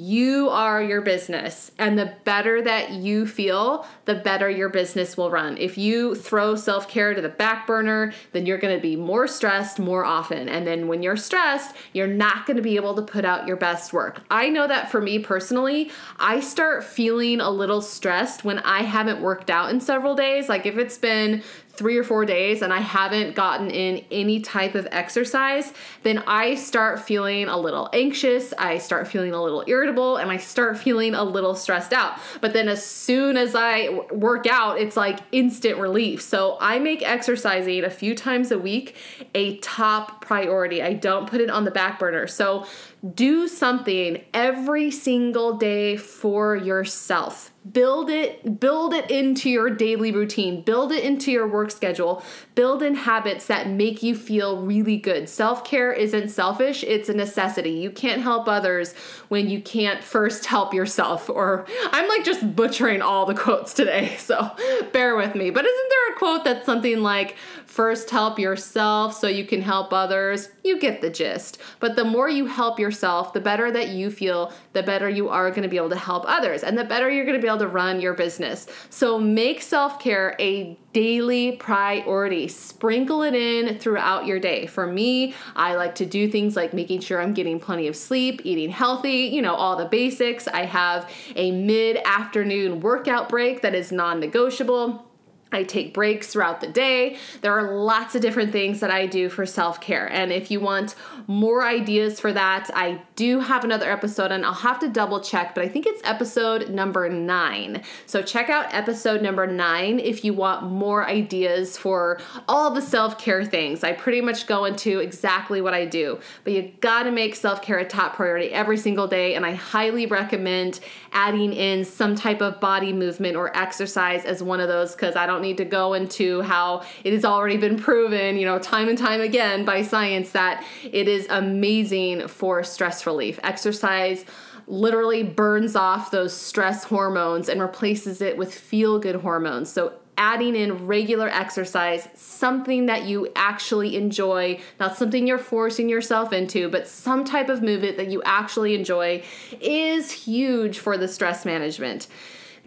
You 0.00 0.48
are 0.50 0.80
your 0.80 1.00
business. 1.00 1.72
And 1.76 1.98
the 1.98 2.14
better 2.22 2.62
that 2.62 2.92
you 2.92 3.26
feel, 3.26 3.84
the 4.04 4.14
better 4.14 4.48
your 4.48 4.68
business 4.68 5.16
will 5.16 5.28
run. 5.28 5.58
If 5.58 5.76
you 5.76 6.14
throw 6.14 6.54
self 6.54 6.88
care 6.88 7.14
to 7.14 7.20
the 7.20 7.28
back 7.28 7.66
burner, 7.66 8.12
then 8.30 8.46
you're 8.46 8.58
gonna 8.58 8.78
be 8.78 8.94
more 8.94 9.26
stressed 9.26 9.80
more 9.80 10.04
often. 10.04 10.48
And 10.48 10.64
then 10.64 10.86
when 10.86 11.02
you're 11.02 11.16
stressed, 11.16 11.74
you're 11.92 12.06
not 12.06 12.46
gonna 12.46 12.62
be 12.62 12.76
able 12.76 12.94
to 12.94 13.02
put 13.02 13.24
out 13.24 13.48
your 13.48 13.56
best 13.56 13.92
work. 13.92 14.22
I 14.30 14.50
know 14.50 14.68
that 14.68 14.88
for 14.88 15.00
me 15.00 15.18
personally, 15.18 15.90
I 16.16 16.38
start 16.38 16.84
feeling 16.84 17.40
a 17.40 17.50
little 17.50 17.82
stressed 17.82 18.44
when 18.44 18.60
I 18.60 18.84
haven't 18.84 19.20
worked 19.20 19.50
out 19.50 19.70
in 19.70 19.80
several 19.80 20.14
days. 20.14 20.48
Like 20.48 20.64
if 20.64 20.78
it's 20.78 20.96
been 20.96 21.42
three 21.78 21.96
or 21.96 22.02
four 22.02 22.24
days 22.24 22.60
and 22.62 22.72
I 22.72 22.80
haven't 22.80 23.36
gotten 23.36 23.70
in 23.70 24.04
any 24.10 24.40
type 24.40 24.74
of 24.74 24.88
exercise, 24.90 25.72
then 26.02 26.18
I 26.26 26.56
start 26.56 26.98
feeling 26.98 27.46
a 27.46 27.56
little 27.56 27.88
anxious, 27.92 28.52
I 28.58 28.78
start 28.78 29.06
feeling 29.06 29.32
a 29.32 29.40
little 29.40 29.62
irritable, 29.68 30.16
and 30.16 30.28
I 30.30 30.38
start 30.38 30.76
feeling 30.76 31.14
a 31.14 31.22
little 31.22 31.54
stressed 31.54 31.92
out. 31.92 32.18
But 32.40 32.52
then 32.52 32.68
as 32.68 32.84
soon 32.84 33.36
as 33.36 33.54
I 33.54 34.00
work 34.10 34.46
out, 34.48 34.80
it's 34.80 34.96
like 34.96 35.20
instant 35.30 35.78
relief. 35.78 36.20
So 36.20 36.58
I 36.60 36.80
make 36.80 37.02
exercising 37.02 37.84
a 37.84 37.90
few 37.90 38.16
times 38.16 38.50
a 38.50 38.58
week 38.58 38.96
a 39.34 39.58
top 39.58 40.24
priority. 40.24 40.82
I 40.82 40.94
don't 40.94 41.30
put 41.30 41.40
it 41.40 41.48
on 41.48 41.64
the 41.64 41.70
back 41.70 42.00
burner. 42.00 42.26
So 42.26 42.66
do 43.14 43.46
something 43.46 44.24
every 44.34 44.90
single 44.90 45.56
day 45.56 45.96
for 45.96 46.56
yourself. 46.56 47.52
Build 47.70 48.08
it 48.08 48.60
build 48.60 48.94
it 48.94 49.10
into 49.10 49.50
your 49.50 49.68
daily 49.68 50.10
routine. 50.10 50.62
Build 50.62 50.90
it 50.90 51.04
into 51.04 51.30
your 51.30 51.46
work 51.46 51.70
schedule. 51.70 52.22
Build 52.54 52.82
in 52.82 52.94
habits 52.94 53.46
that 53.46 53.68
make 53.68 54.02
you 54.02 54.16
feel 54.16 54.62
really 54.62 54.96
good. 54.96 55.28
Self-care 55.28 55.92
isn't 55.92 56.30
selfish 56.30 56.82
it's 56.82 57.08
a 57.08 57.14
necessity. 57.14 57.72
You 57.72 57.90
can't 57.90 58.22
help 58.22 58.48
others 58.48 58.94
when 59.28 59.48
you 59.48 59.60
can't 59.60 60.02
first 60.02 60.46
help 60.46 60.72
yourself 60.72 61.28
or 61.28 61.66
i'm 61.92 62.08
like 62.08 62.24
just 62.24 62.56
butchering 62.56 63.02
all 63.02 63.26
the 63.26 63.34
quotes 63.34 63.74
today 63.74 64.16
so 64.18 64.50
bear 64.92 65.14
with 65.16 65.34
me. 65.34 65.50
But 65.50 65.66
isn't 65.66 65.88
there 65.90 66.14
a 66.14 66.18
quote 66.18 66.44
that's 66.44 66.66
something 66.66 67.02
like 67.02 67.36
first 67.78 68.10
help 68.10 68.40
yourself 68.40 69.14
so 69.14 69.28
you 69.28 69.44
can 69.44 69.62
help 69.62 69.92
others 69.92 70.48
you 70.64 70.80
get 70.80 71.00
the 71.00 71.08
gist 71.08 71.58
but 71.78 71.94
the 71.94 72.04
more 72.04 72.28
you 72.28 72.46
help 72.46 72.80
yourself 72.80 73.32
the 73.32 73.40
better 73.40 73.70
that 73.70 73.90
you 73.90 74.10
feel 74.10 74.52
the 74.72 74.82
better 74.82 75.08
you 75.08 75.28
are 75.28 75.48
going 75.50 75.62
to 75.62 75.68
be 75.68 75.76
able 75.76 75.88
to 75.88 75.96
help 75.96 76.24
others 76.26 76.64
and 76.64 76.76
the 76.76 76.84
better 76.84 77.08
you're 77.08 77.24
going 77.24 77.36
to 77.36 77.42
be 77.42 77.48
able 77.48 77.58
to 77.58 77.68
run 77.68 78.00
your 78.00 78.14
business. 78.14 78.66
So 78.90 79.18
make 79.18 79.62
self 79.62 80.00
care 80.00 80.36
a 80.38 80.78
daily 80.92 81.52
priority. 81.52 82.48
Sprinkle 82.48 83.22
it 83.22 83.34
in 83.34 83.78
throughout 83.78 84.26
your 84.26 84.40
day. 84.40 84.66
For 84.66 84.86
me, 84.86 85.34
I 85.54 85.74
like 85.74 85.94
to 85.96 86.06
do 86.06 86.30
things 86.30 86.56
like 86.56 86.72
making 86.74 87.00
sure 87.00 87.20
I'm 87.20 87.34
getting 87.34 87.60
plenty 87.60 87.86
of 87.88 87.96
sleep, 87.96 88.42
eating 88.44 88.70
healthy, 88.70 89.30
you 89.32 89.42
know, 89.42 89.54
all 89.54 89.76
the 89.76 89.84
basics. 89.84 90.48
I 90.48 90.64
have 90.64 91.10
a 91.36 91.52
mid 91.52 91.98
afternoon 92.04 92.80
workout 92.80 93.28
break 93.28 93.62
that 93.62 93.74
is 93.74 93.92
non 93.92 94.20
negotiable. 94.20 95.07
I 95.50 95.62
take 95.62 95.94
breaks 95.94 96.28
throughout 96.28 96.60
the 96.60 96.66
day. 96.66 97.16
There 97.40 97.58
are 97.58 97.76
lots 97.76 98.14
of 98.14 98.20
different 98.20 98.52
things 98.52 98.80
that 98.80 98.90
I 98.90 99.06
do 99.06 99.28
for 99.28 99.46
self 99.46 99.80
care. 99.80 100.10
And 100.10 100.32
if 100.32 100.50
you 100.50 100.60
want 100.60 100.94
more 101.26 101.64
ideas 101.64 102.20
for 102.20 102.32
that, 102.32 102.70
I 102.74 103.02
do 103.16 103.40
have 103.40 103.64
another 103.64 103.90
episode 103.90 104.30
and 104.30 104.44
I'll 104.44 104.52
have 104.52 104.78
to 104.80 104.88
double 104.88 105.20
check, 105.20 105.54
but 105.54 105.64
I 105.64 105.68
think 105.68 105.86
it's 105.86 106.02
episode 106.04 106.70
number 106.70 107.08
nine. 107.08 107.82
So 108.06 108.22
check 108.22 108.50
out 108.50 108.72
episode 108.74 109.22
number 109.22 109.46
nine 109.46 109.98
if 109.98 110.24
you 110.24 110.34
want 110.34 110.64
more 110.64 111.06
ideas 111.06 111.76
for 111.76 112.20
all 112.46 112.70
the 112.70 112.82
self 112.82 113.18
care 113.18 113.44
things. 113.44 113.82
I 113.82 113.92
pretty 113.92 114.20
much 114.20 114.46
go 114.46 114.66
into 114.66 115.00
exactly 115.00 115.60
what 115.60 115.74
I 115.74 115.86
do, 115.86 116.20
but 116.44 116.52
you 116.52 116.72
gotta 116.80 117.10
make 117.10 117.34
self 117.34 117.62
care 117.62 117.78
a 117.78 117.84
top 117.84 118.16
priority 118.16 118.50
every 118.50 118.76
single 118.76 119.06
day. 119.06 119.34
And 119.34 119.46
I 119.46 119.52
highly 119.52 120.06
recommend 120.06 120.80
adding 121.12 121.52
in 121.52 121.84
some 121.84 122.14
type 122.14 122.42
of 122.42 122.60
body 122.60 122.92
movement 122.92 123.36
or 123.36 123.56
exercise 123.56 124.24
as 124.24 124.42
one 124.42 124.60
of 124.60 124.68
those 124.68 124.92
because 124.92 125.16
I 125.16 125.26
don't 125.26 125.37
don't 125.38 125.46
need 125.46 125.58
to 125.58 125.64
go 125.64 125.94
into 125.94 126.40
how 126.42 126.84
it 127.04 127.12
has 127.12 127.24
already 127.24 127.56
been 127.56 127.78
proven, 127.78 128.36
you 128.36 128.44
know, 128.44 128.58
time 128.58 128.88
and 128.88 128.98
time 128.98 129.20
again 129.20 129.64
by 129.64 129.82
science 129.82 130.32
that 130.32 130.64
it 130.82 131.06
is 131.06 131.26
amazing 131.30 132.26
for 132.26 132.64
stress 132.64 133.06
relief. 133.06 133.38
Exercise 133.44 134.24
literally 134.66 135.22
burns 135.22 135.76
off 135.76 136.10
those 136.10 136.34
stress 136.34 136.84
hormones 136.84 137.48
and 137.48 137.60
replaces 137.60 138.20
it 138.20 138.36
with 138.36 138.52
feel 138.52 138.98
good 138.98 139.14
hormones. 139.14 139.70
So 139.70 139.92
adding 140.16 140.56
in 140.56 140.86
regular 140.86 141.28
exercise, 141.28 142.08
something 142.16 142.86
that 142.86 143.04
you 143.04 143.30
actually 143.36 143.96
enjoy, 143.96 144.58
not 144.80 144.96
something 144.96 145.28
you're 145.28 145.38
forcing 145.38 145.88
yourself 145.88 146.32
into, 146.32 146.68
but 146.68 146.88
some 146.88 147.24
type 147.24 147.48
of 147.48 147.62
movement 147.62 147.96
that 147.96 148.08
you 148.08 148.20
actually 148.24 148.74
enjoy 148.74 149.22
is 149.60 150.10
huge 150.10 150.80
for 150.80 150.98
the 150.98 151.06
stress 151.06 151.44
management. 151.44 152.08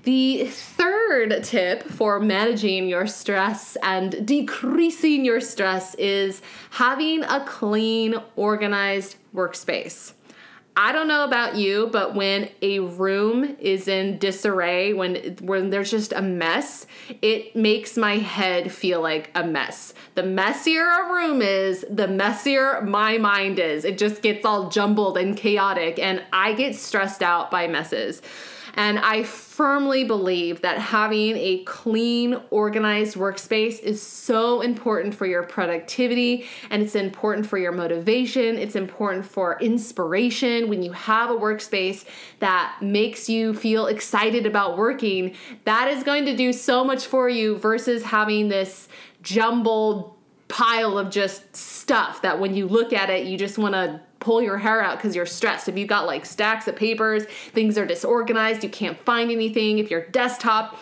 The 0.03 0.45
third 0.45 1.43
tip 1.43 1.83
for 1.83 2.19
managing 2.19 2.87
your 2.87 3.05
stress 3.05 3.77
and 3.83 4.25
decreasing 4.25 5.23
your 5.23 5.41
stress 5.41 5.93
is 5.95 6.41
having 6.71 7.23
a 7.23 7.45
clean, 7.45 8.15
organized 8.35 9.17
workspace. 9.35 10.13
I 10.75 10.93
don't 10.93 11.07
know 11.09 11.25
about 11.25 11.55
you, 11.55 11.89
but 11.91 12.15
when 12.15 12.49
a 12.61 12.79
room 12.79 13.57
is 13.59 13.87
in 13.87 14.17
disarray, 14.17 14.93
when 14.93 15.35
when 15.41 15.69
there's 15.69 15.91
just 15.91 16.13
a 16.13 16.21
mess, 16.21 16.87
it 17.21 17.55
makes 17.55 17.97
my 17.97 18.17
head 18.17 18.71
feel 18.71 19.01
like 19.01 19.29
a 19.35 19.43
mess. 19.43 19.93
The 20.15 20.23
messier 20.23 20.87
a 20.87 21.13
room 21.13 21.41
is, 21.41 21.85
the 21.89 22.07
messier 22.07 22.81
my 22.81 23.17
mind 23.17 23.59
is. 23.59 23.83
It 23.83 23.97
just 23.97 24.21
gets 24.21 24.45
all 24.45 24.69
jumbled 24.69 25.17
and 25.17 25.35
chaotic 25.37 25.99
and 25.99 26.23
I 26.31 26.53
get 26.53 26.75
stressed 26.75 27.21
out 27.21 27.51
by 27.51 27.67
messes. 27.67 28.21
And 28.75 28.99
I 28.99 29.23
firmly 29.23 30.03
believe 30.03 30.61
that 30.61 30.77
having 30.77 31.35
a 31.37 31.63
clean, 31.65 32.37
organized 32.49 33.15
workspace 33.15 33.79
is 33.79 34.01
so 34.01 34.61
important 34.61 35.13
for 35.13 35.25
your 35.25 35.43
productivity 35.43 36.45
and 36.69 36.81
it's 36.81 36.95
important 36.95 37.45
for 37.45 37.57
your 37.57 37.71
motivation. 37.71 38.57
It's 38.57 38.75
important 38.75 39.25
for 39.25 39.59
inspiration. 39.59 40.69
When 40.69 40.83
you 40.83 40.91
have 40.93 41.29
a 41.29 41.35
workspace 41.35 42.05
that 42.39 42.77
makes 42.81 43.29
you 43.29 43.53
feel 43.53 43.87
excited 43.87 44.45
about 44.45 44.77
working, 44.77 45.35
that 45.65 45.87
is 45.89 46.03
going 46.03 46.25
to 46.25 46.35
do 46.35 46.53
so 46.53 46.83
much 46.83 47.05
for 47.05 47.29
you 47.29 47.57
versus 47.57 48.03
having 48.03 48.49
this 48.49 48.87
jumbled 49.21 50.15
pile 50.47 50.97
of 50.97 51.09
just 51.09 51.55
stuff 51.55 52.21
that 52.21 52.39
when 52.39 52.55
you 52.55 52.67
look 52.67 52.91
at 52.93 53.09
it, 53.09 53.25
you 53.25 53.37
just 53.37 53.57
want 53.57 53.73
to 53.73 54.01
pull 54.21 54.41
your 54.41 54.57
hair 54.57 54.81
out 54.81 54.97
because 54.97 55.15
you're 55.15 55.25
stressed. 55.25 55.67
If 55.67 55.77
you've 55.77 55.89
got 55.89 56.05
like 56.05 56.25
stacks 56.25 56.67
of 56.67 56.77
papers, 56.77 57.25
things 57.25 57.77
are 57.77 57.85
disorganized, 57.85 58.63
you 58.63 58.69
can't 58.69 58.97
find 58.99 59.29
anything, 59.29 59.79
if 59.79 59.91
your 59.91 60.05
desktop 60.05 60.79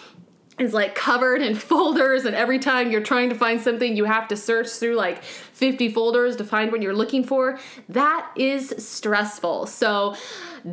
is 0.59 0.73
like 0.73 0.93
covered 0.93 1.41
in 1.41 1.55
folders 1.69 2.25
and 2.25 2.35
every 2.35 2.59
time 2.59 2.91
you're 2.91 3.01
trying 3.01 3.29
to 3.29 3.35
find 3.35 3.61
something 3.61 3.95
you 3.95 4.03
have 4.03 4.27
to 4.27 4.35
search 4.35 4.67
through 4.67 4.95
like 4.95 5.23
50 5.59 5.89
folders 5.89 6.35
to 6.37 6.43
find 6.43 6.71
what 6.71 6.81
you're 6.81 6.95
looking 6.95 7.23
for 7.23 7.59
that 7.89 8.31
is 8.35 8.73
stressful 8.77 9.67
so 9.67 10.15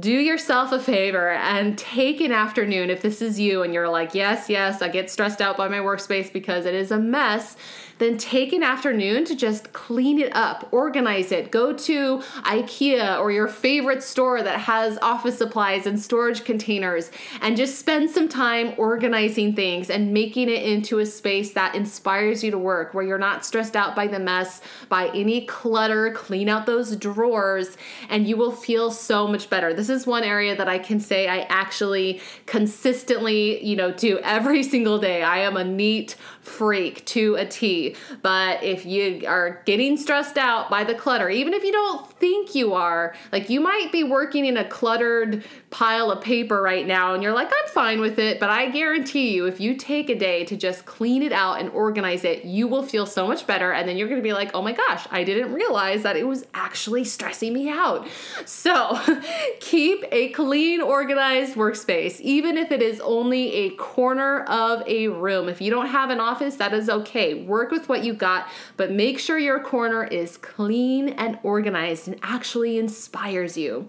do 0.01 0.11
yourself 0.11 0.73
a 0.73 0.81
favor 0.81 1.31
and 1.31 1.79
take 1.79 2.21
an 2.21 2.33
afternoon 2.33 2.91
if 2.91 3.03
this 3.03 3.23
is 3.23 3.39
you 3.39 3.63
and 3.63 3.73
you're 3.73 3.89
like, 3.89 4.15
yes, 4.15 4.49
yes, 4.49 4.83
I 4.83 4.89
get 4.89 5.11
stressed 5.11 5.41
out 5.41 5.57
by 5.57 5.69
my 5.69 5.79
workspace 5.79 6.33
because 6.33 6.67
it 6.67 6.75
is 6.75 6.91
a 6.91 6.99
mess 6.99 7.57
then 7.99 8.19
take 8.19 8.53
an 8.53 8.63
afternoon 8.63 9.25
to 9.25 9.35
just 9.35 9.73
clean 9.73 10.19
it 10.19 10.35
up, 10.35 10.69
organize 10.71 11.33
it. 11.33 11.51
Go 11.51 11.73
to 11.73 12.19
IKEA 12.43 13.19
or 13.19 13.31
your 13.31 13.49
favorite 13.49 14.03
store 14.03 14.43
that 14.43 14.61
has 14.61 14.99
office 15.01 15.39
supplies 15.39 15.87
and 15.87 15.99
storage 15.99 16.45
containers 16.45 17.11
and 17.41 17.57
just 17.57 17.79
spend 17.79 18.11
some 18.11 18.29
time 18.29 18.75
organizing 18.77 19.55
things 19.55 19.89
and 19.89 20.13
making 20.13 20.49
it 20.49 20.63
into 20.63 20.99
a 20.99 21.07
space 21.07 21.53
that 21.53 21.75
inspires 21.75 22.45
you 22.45 22.51
to 22.51 22.59
work 22.59 22.93
where 22.93 23.05
you're 23.05 23.19
not 23.19 23.45
stressed 23.45 23.77
out 23.77 23.97
by 23.97 24.07
the 24.07 24.19
mess, 24.19 24.61
by 24.89 25.09
any 25.09 25.47
clutter. 25.47 26.13
Clean 26.13 26.49
out 26.49 26.67
those 26.67 26.97
drawers 26.97 27.77
and 28.09 28.27
you 28.27 28.37
will 28.37 28.53
feel 28.53 28.91
so 28.91 29.27
much 29.27 29.51
better. 29.51 29.75
This 29.75 29.89
is 29.89 30.07
one 30.07 30.25
area 30.25 30.57
that 30.57 30.69
I 30.69 30.79
can 30.79 31.01
say 31.01 31.29
I 31.29 31.41
actually 31.49 32.21
consistently, 32.47 33.65
you 33.65 33.77
know, 33.77 33.93
do 33.93 34.19
every 34.21 34.63
single 34.75 34.99
day. 34.99 35.23
I 35.23 35.39
am 35.39 35.57
a 35.57 35.65
neat 35.65 36.17
freak 36.47 37.05
to 37.07 37.35
a 37.35 37.45
T. 37.45 37.97
But 38.23 38.63
if 38.63 38.87
you 38.87 39.25
are 39.27 39.63
getting 39.67 39.97
stressed 39.97 40.39
out 40.39 40.71
by 40.71 40.85
the 40.85 40.95
clutter, 40.95 41.29
even 41.29 41.53
if 41.53 41.65
you 41.65 41.73
don't 41.73 42.11
think 42.13 42.55
you 42.55 42.73
are, 42.75 43.15
like 43.33 43.51
you 43.51 43.61
might 43.61 43.91
be 43.93 44.05
working 44.05 44.47
in 44.47 44.57
a 44.57 44.65
cluttered 44.65 45.45
pile 45.71 46.11
of 46.11 46.23
paper 46.23 46.63
right 46.63 46.87
now 46.87 47.13
and 47.13 47.23
you're 47.23 47.35
like, 47.35 47.49
I'm 47.49 47.69
fine 47.73 48.01
with 48.01 48.19
it. 48.19 48.39
But 48.39 48.49
I 48.49 48.71
guarantee 48.71 49.35
you, 49.35 49.47
if 49.47 49.61
you 49.61 49.77
take 49.77 50.09
a 50.09 50.15
day 50.15 50.45
to 50.45 50.57
just 50.57 50.87
clean 50.87 51.23
it 51.23 51.33
out 51.33 51.61
and 51.61 51.69
organize 51.71 52.25
it, 52.25 52.45
you 52.45 52.69
will 52.69 52.85
feel 52.85 53.07
so 53.07 53.27
much 53.27 53.47
better. 53.47 53.73
And 53.73 53.89
then 53.89 53.97
you're 53.97 54.09
going 54.09 54.21
to 54.21 54.25
be 54.27 54.33
like, 54.33 54.53
oh 54.55 54.63
my 54.63 54.73
gosh, 54.73 55.07
I 55.11 55.25
didn't 55.25 55.53
realize 55.53 56.05
that 56.05 56.17
it 56.17 56.27
was 56.27 56.47
actually 56.55 57.05
stressing 57.05 57.53
me 57.53 57.69
out. 57.69 58.07
So 58.45 58.99
keep 59.61 60.05
a 60.13 60.31
clean, 60.31 60.81
organized 60.81 61.57
workspace, 61.57 62.21
even 62.21 62.57
if 62.57 62.71
it 62.71 62.81
is 62.81 63.01
only 63.01 63.53
a 63.53 63.71
corner 63.71 64.45
of 64.45 64.87
a 64.87 65.09
room. 65.09 65.49
If 65.49 65.61
you 65.61 65.71
don't 65.71 65.89
have 65.89 66.11
an 66.11 66.21
office, 66.21 66.36
that 66.39 66.73
is 66.73 66.89
okay. 66.89 67.45
Work 67.45 67.71
with 67.71 67.89
what 67.89 68.05
you 68.05 68.15
got, 68.15 68.49
but 68.77 68.93
make 68.93 69.19
sure 69.19 69.39
your 69.39 69.61
corner 69.61 70.05
is 70.05 70.37
clean 70.37 71.11
and 71.11 71.39
organized 71.43 72.09
and 72.09 72.19
actually 72.23 72.79
inspires 72.79 73.57
you. 73.57 73.89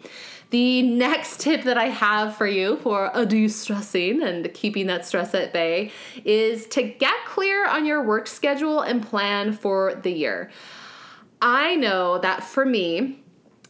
The 0.50 0.82
next 0.82 1.42
tip 1.42 1.63
that 1.63 1.77
I 1.77 1.89
have 1.89 2.36
for 2.38 2.48
you 2.48 2.77
for 2.77 3.12
de 3.25 3.48
stressing 3.50 4.24
and 4.24 4.54
keeping 4.54 4.88
that 4.88 5.06
stress 5.06 5.36
at 5.36 5.51
bay 5.51 5.92
is 6.24 6.68
to 6.68 6.84
get 6.84 7.25
clear 7.25 7.68
on 7.68 7.86
your 7.86 8.01
work 8.01 8.27
schedule 8.27 8.82
and 8.82 9.06
plan 9.06 9.51
for 9.51 9.96
the 9.96 10.12
year. 10.12 10.50
I 11.42 11.75
know 11.75 12.18
that 12.20 12.44
for 12.44 12.66
me, 12.66 13.24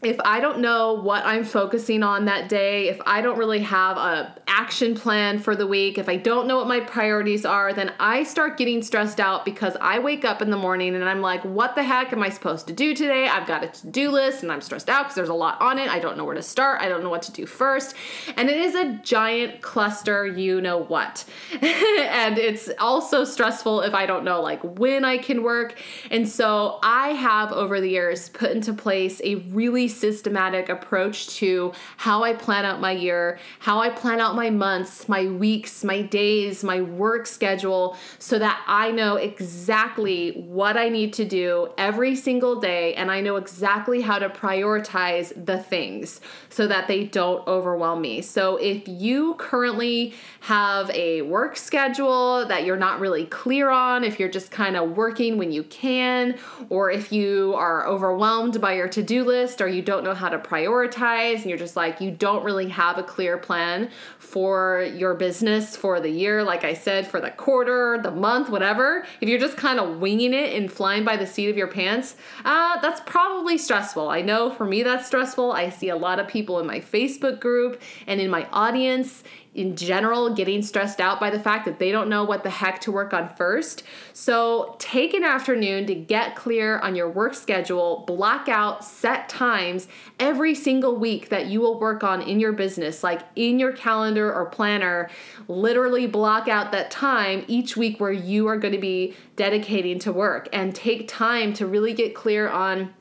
if 0.04 0.20
I 0.24 0.40
don't 0.40 0.60
know 0.60 0.94
what 0.94 1.26
I'm 1.26 1.44
focusing 1.44 2.04
on 2.04 2.26
that 2.26 2.50
day, 2.50 2.88
if 2.88 3.02
I 3.08 3.22
don't 3.22 3.38
really 3.40 3.62
have 3.62 3.98
a 3.98 4.36
action 4.48 4.94
plan 4.94 5.40
for 5.40 5.56
the 5.56 5.66
week, 5.66 5.98
if 5.98 6.08
I 6.08 6.18
don't 6.18 6.48
know 6.48 6.58
what 6.58 6.68
my 6.68 6.80
priorities 6.80 7.46
are, 7.46 7.74
then 7.74 7.92
I 8.00 8.22
start 8.24 8.58
getting 8.58 8.84
stressed 8.84 9.20
out 9.20 9.44
because 9.44 9.76
I 9.82 9.98
wake 9.98 10.24
up 10.24 10.40
in 10.44 10.52
the 10.52 10.58
morning 10.58 10.94
and 10.94 11.04
I'm 11.04 11.22
like, 11.22 11.44
what 11.44 11.74
the 11.74 11.82
heck 11.82 12.14
am 12.14 12.22
I 12.22 12.30
supposed 12.30 12.68
to 12.68 12.74
do 12.74 12.94
today? 12.94 13.28
I've 13.28 13.48
got 13.48 13.64
a 13.64 13.68
to-do 13.70 14.12
list 14.12 14.44
and 14.44 14.52
I'm 14.52 14.62
stressed 14.62 14.88
out 14.88 15.06
because 15.06 15.16
there's 15.16 15.30
a 15.30 15.34
lot 15.34 15.60
on 15.62 15.80
it. 15.80 15.90
I 15.90 15.98
don't 15.98 16.16
know 16.16 16.26
where 16.26 16.36
to 16.36 16.44
start. 16.44 16.80
I 16.80 16.90
don't 16.90 17.02
know 17.02 17.10
what 17.10 17.24
to 17.24 17.32
do 17.32 17.48
first. 17.48 17.96
And 18.36 18.50
it 18.50 18.58
is 18.58 18.76
a 18.76 19.00
giant 19.04 19.62
cluster, 19.62 20.28
you 20.28 20.62
know 20.62 20.78
what. 20.78 21.26
and 21.62 22.38
it's 22.38 22.70
also 22.78 23.24
stressful 23.24 23.82
if 23.82 23.96
I 23.96 24.06
don't 24.06 24.24
know 24.24 24.42
like 24.42 24.62
when 24.64 25.04
I 25.04 25.18
can 25.18 25.42
work. 25.42 25.74
And 26.12 26.30
so 26.30 26.78
I 26.84 27.10
have 27.10 27.52
over 27.52 27.82
the 27.82 27.90
years 27.90 28.30
put 28.30 28.52
into 28.52 28.74
place 28.74 29.20
a 29.24 29.36
really 29.36 29.87
systematic 29.88 30.70
approach 30.70 31.28
to 31.38 31.74
how 31.98 32.24
I 32.24 32.34
plan 32.34 32.66
out 32.66 32.82
my 32.82 32.92
year, 32.92 33.40
how 33.60 33.80
I 33.80 33.90
plan 33.90 34.20
out 34.20 34.36
my 34.36 34.50
months, 34.50 35.08
my 35.08 35.28
weeks, 35.28 35.84
my 35.84 36.02
days, 36.02 36.64
my 36.64 36.82
work 36.82 37.26
schedule, 37.28 37.98
so 38.20 38.40
that 38.40 38.64
I 38.68 38.92
know 38.92 39.16
exactly 39.16 40.32
what 40.32 40.78
I 40.78 40.90
need 40.90 41.14
to 41.14 41.26
do 41.26 41.70
every 41.78 42.16
single 42.16 42.60
day 42.60 42.94
and 42.96 43.12
I 43.12 43.22
know 43.22 43.36
exactly 43.38 44.02
how 44.02 44.20
to 44.20 44.30
prioritize 44.30 45.34
the 45.46 45.58
things 45.58 46.22
so 46.50 46.68
that 46.68 46.88
they 46.88 47.06
don't 47.06 47.46
overwhelm 47.48 48.02
me. 48.02 48.22
So 48.22 48.58
if 48.58 48.88
you 48.88 49.36
currently 49.36 50.14
have 50.42 50.90
a 50.92 51.22
work 51.22 51.56
schedule 51.58 52.46
that 52.48 52.66
you're 52.66 52.78
not 52.78 53.00
really 53.00 53.26
clear 53.26 53.70
on, 53.70 54.04
if 54.04 54.20
you're 54.20 54.30
just 54.30 54.52
kind 54.52 54.76
of 54.76 54.98
working 54.98 55.38
when 55.38 55.52
you 55.52 55.64
can, 55.64 56.38
or 56.70 56.92
if 56.92 57.12
you 57.12 57.54
are 57.56 57.88
overwhelmed 57.88 58.60
by 58.62 58.74
your 58.74 58.88
to 58.88 59.04
do 59.04 59.24
list 59.24 59.62
or 59.62 59.68
you 59.68 59.77
don't 59.82 60.04
know 60.04 60.14
how 60.14 60.30
to 60.30 60.38
prioritize 60.38 61.42
and 61.42 61.46
you're 61.46 61.58
just 61.58 61.76
like, 61.76 62.02
you 62.02 62.12
don't 62.12 62.44
really 62.44 62.70
have 62.70 62.98
a 62.98 63.04
clear 63.04 63.38
plan 63.38 63.90
for 64.20 64.88
your 64.96 65.14
business 65.14 65.76
for 65.76 66.00
the 66.00 66.10
year, 66.10 66.44
like 66.44 66.64
I 66.64 66.74
said, 66.74 67.08
for 67.08 67.20
the 67.20 67.32
quarter, 67.32 68.00
the 68.02 68.12
month, 68.12 68.50
whatever, 68.50 69.06
if 69.22 69.30
you're 69.30 69.40
just 69.40 69.58
kind 69.58 69.80
of 69.80 70.00
winging 70.00 70.34
it 70.34 70.56
and 70.56 70.72
flying 70.72 71.04
by 71.04 71.18
the 71.18 71.28
seat 71.28 71.50
of 71.50 71.58
your 71.58 71.68
pants, 71.68 72.16
uh, 72.46 72.80
that's 72.82 73.02
probably 73.02 73.58
stressful. 73.58 74.10
I 74.10 74.22
know 74.22 74.52
for 74.52 74.66
me 74.66 74.84
that's 74.84 75.08
stressful. 75.08 75.52
I 75.52 75.70
see 75.70 75.90
a 75.90 75.96
lot 75.96 76.20
of 76.20 76.28
people 76.28 76.60
in 76.60 76.68
my 76.68 76.80
Facebook 76.80 77.40
group 77.40 77.82
and 78.06 78.20
in 78.20 78.30
my 78.30 78.48
audience 78.52 79.24
in 79.58 79.76
general 79.76 80.34
getting 80.34 80.62
stressed 80.62 81.02
out 81.02 81.20
by 81.20 81.32
the 81.32 81.40
fact 81.40 81.66
that 81.66 81.80
they 81.80 81.92
don't 81.92 82.08
know 82.08 82.24
what 82.24 82.44
the 82.44 82.50
heck 82.50 82.80
to 82.80 82.92
work 82.92 83.12
on 83.12 83.36
first. 83.36 83.84
So 84.14 84.76
take 84.78 85.14
an 85.16 85.24
afternoon 85.24 85.88
to 85.88 85.96
get 85.96 86.36
clear 86.36 86.80
on 86.80 86.96
your 86.96 87.10
work 87.10 87.34
schedule, 87.34 88.04
block 88.06 88.48
out 88.48 88.86
set 88.86 89.28
times 89.28 89.88
every 90.20 90.54
single 90.54 90.96
week 90.96 91.30
that 91.30 91.48
you 91.48 91.60
will 91.60 91.80
work 91.80 92.04
on 92.04 92.22
in 92.22 92.40
your 92.40 92.54
business, 92.54 93.04
like 93.04 93.22
in 93.36 93.58
your 93.58 93.74
calendar 93.74 94.32
or 94.32 94.46
planner. 94.46 95.10
Literally 95.48 96.06
block 96.06 96.48
out 96.48 96.72
that 96.72 96.92
time 96.92 97.44
each 97.48 97.76
week 97.76 98.00
where 98.00 98.12
you 98.12 98.48
are 98.48 98.58
going 98.58 98.74
to 98.74 98.80
be 98.80 99.16
dedicating 99.36 99.98
to 100.00 100.12
work 100.12 100.48
and 100.54 100.76
take 100.76 101.08
time 101.08 101.54
to 101.54 101.66
really 101.66 101.94
get 101.94 102.14
clear 102.14 102.48
on 102.48 102.94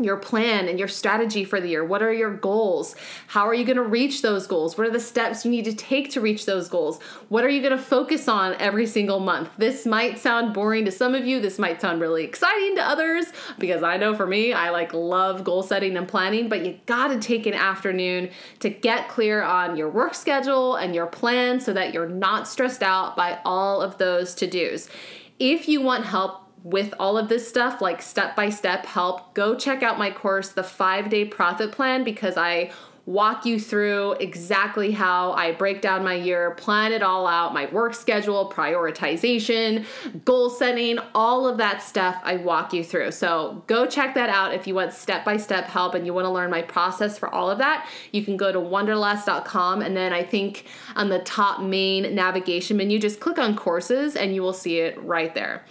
your 0.00 0.16
plan 0.16 0.68
and 0.68 0.78
your 0.78 0.88
strategy 0.88 1.44
for 1.44 1.60
the 1.60 1.68
year. 1.68 1.84
What 1.84 2.02
are 2.02 2.12
your 2.12 2.34
goals? 2.34 2.94
How 3.28 3.46
are 3.46 3.54
you 3.54 3.64
going 3.64 3.76
to 3.76 3.82
reach 3.82 4.22
those 4.22 4.46
goals? 4.46 4.78
What 4.78 4.86
are 4.86 4.90
the 4.90 5.00
steps 5.00 5.44
you 5.44 5.50
need 5.50 5.64
to 5.64 5.74
take 5.74 6.10
to 6.12 6.20
reach 6.20 6.46
those 6.46 6.68
goals? 6.68 7.00
What 7.28 7.44
are 7.44 7.48
you 7.48 7.60
going 7.60 7.76
to 7.76 7.82
focus 7.82 8.28
on 8.28 8.54
every 8.54 8.86
single 8.86 9.20
month? 9.20 9.50
This 9.58 9.86
might 9.86 10.18
sound 10.18 10.54
boring 10.54 10.84
to 10.84 10.90
some 10.90 11.14
of 11.14 11.26
you. 11.26 11.40
This 11.40 11.58
might 11.58 11.80
sound 11.80 12.00
really 12.00 12.24
exciting 12.24 12.76
to 12.76 12.82
others 12.82 13.26
because 13.58 13.82
I 13.82 13.96
know 13.96 14.14
for 14.14 14.26
me, 14.26 14.52
I 14.52 14.70
like 14.70 14.94
love 14.94 15.44
goal 15.44 15.62
setting 15.62 15.96
and 15.96 16.06
planning, 16.06 16.48
but 16.48 16.64
you 16.64 16.78
got 16.86 17.08
to 17.08 17.18
take 17.20 17.46
an 17.46 17.54
afternoon 17.54 18.30
to 18.60 18.70
get 18.70 19.08
clear 19.08 19.42
on 19.42 19.76
your 19.76 19.90
work 19.90 20.14
schedule 20.14 20.76
and 20.76 20.94
your 20.94 21.06
plan 21.06 21.60
so 21.60 21.72
that 21.72 21.92
you're 21.92 22.08
not 22.08 22.48
stressed 22.48 22.82
out 22.82 23.16
by 23.16 23.38
all 23.44 23.82
of 23.82 23.98
those 23.98 24.34
to-dos. 24.34 24.88
If 25.38 25.68
you 25.68 25.80
want 25.80 26.04
help 26.04 26.47
with 26.62 26.94
all 26.98 27.16
of 27.16 27.28
this 27.28 27.48
stuff, 27.48 27.80
like 27.80 28.02
step 28.02 28.34
by 28.36 28.50
step 28.50 28.86
help, 28.86 29.34
go 29.34 29.54
check 29.54 29.82
out 29.82 29.98
my 29.98 30.10
course, 30.10 30.50
The 30.50 30.62
Five 30.62 31.10
Day 31.10 31.24
Profit 31.24 31.72
Plan, 31.72 32.04
because 32.04 32.36
I 32.36 32.70
walk 33.08 33.46
you 33.46 33.58
through 33.58 34.12
exactly 34.20 34.92
how 34.92 35.32
I 35.32 35.52
break 35.52 35.80
down 35.80 36.04
my 36.04 36.12
year, 36.12 36.50
plan 36.50 36.92
it 36.92 37.02
all 37.02 37.26
out, 37.26 37.54
my 37.54 37.64
work 37.72 37.94
schedule, 37.94 38.52
prioritization, 38.54 39.86
goal 40.26 40.50
setting, 40.50 40.98
all 41.14 41.48
of 41.48 41.56
that 41.56 41.82
stuff 41.82 42.20
I 42.22 42.36
walk 42.36 42.74
you 42.74 42.84
through. 42.84 43.12
So 43.12 43.64
go 43.66 43.86
check 43.86 44.14
that 44.16 44.28
out 44.28 44.52
if 44.52 44.66
you 44.66 44.74
want 44.74 44.92
step 44.92 45.24
by 45.24 45.38
step 45.38 45.64
help 45.68 45.94
and 45.94 46.04
you 46.04 46.12
want 46.12 46.26
to 46.26 46.30
learn 46.30 46.50
my 46.50 46.60
process 46.60 47.16
for 47.16 47.34
all 47.34 47.50
of 47.50 47.56
that. 47.58 47.88
You 48.12 48.22
can 48.22 48.36
go 48.36 48.52
to 48.52 48.58
wonderlass.com 48.58 49.80
and 49.80 49.96
then 49.96 50.12
I 50.12 50.22
think 50.22 50.66
on 50.94 51.08
the 51.08 51.20
top 51.20 51.62
main 51.62 52.14
navigation 52.14 52.76
menu, 52.76 52.98
just 52.98 53.20
click 53.20 53.38
on 53.38 53.56
courses 53.56 54.16
and 54.16 54.34
you 54.34 54.42
will 54.42 54.52
see 54.52 54.80
it 54.80 55.02
right 55.02 55.34
there. 55.34 55.64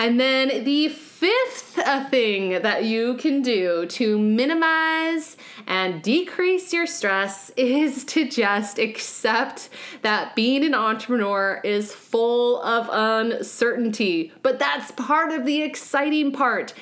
And 0.00 0.18
then 0.18 0.64
the 0.64 0.88
fifth 0.88 1.78
thing 2.08 2.62
that 2.62 2.84
you 2.84 3.18
can 3.18 3.42
do 3.42 3.84
to 3.84 4.18
minimize 4.18 5.36
and 5.66 6.02
decrease 6.02 6.72
your 6.72 6.86
stress 6.86 7.50
is 7.54 8.04
to 8.06 8.26
just 8.26 8.78
accept 8.78 9.68
that 10.00 10.34
being 10.34 10.64
an 10.64 10.74
entrepreneur 10.74 11.60
is 11.64 11.92
full 11.92 12.62
of 12.62 12.88
uncertainty. 12.90 14.32
But 14.40 14.58
that's 14.58 14.90
part 14.92 15.32
of 15.32 15.44
the 15.44 15.60
exciting 15.60 16.32
part 16.32 16.72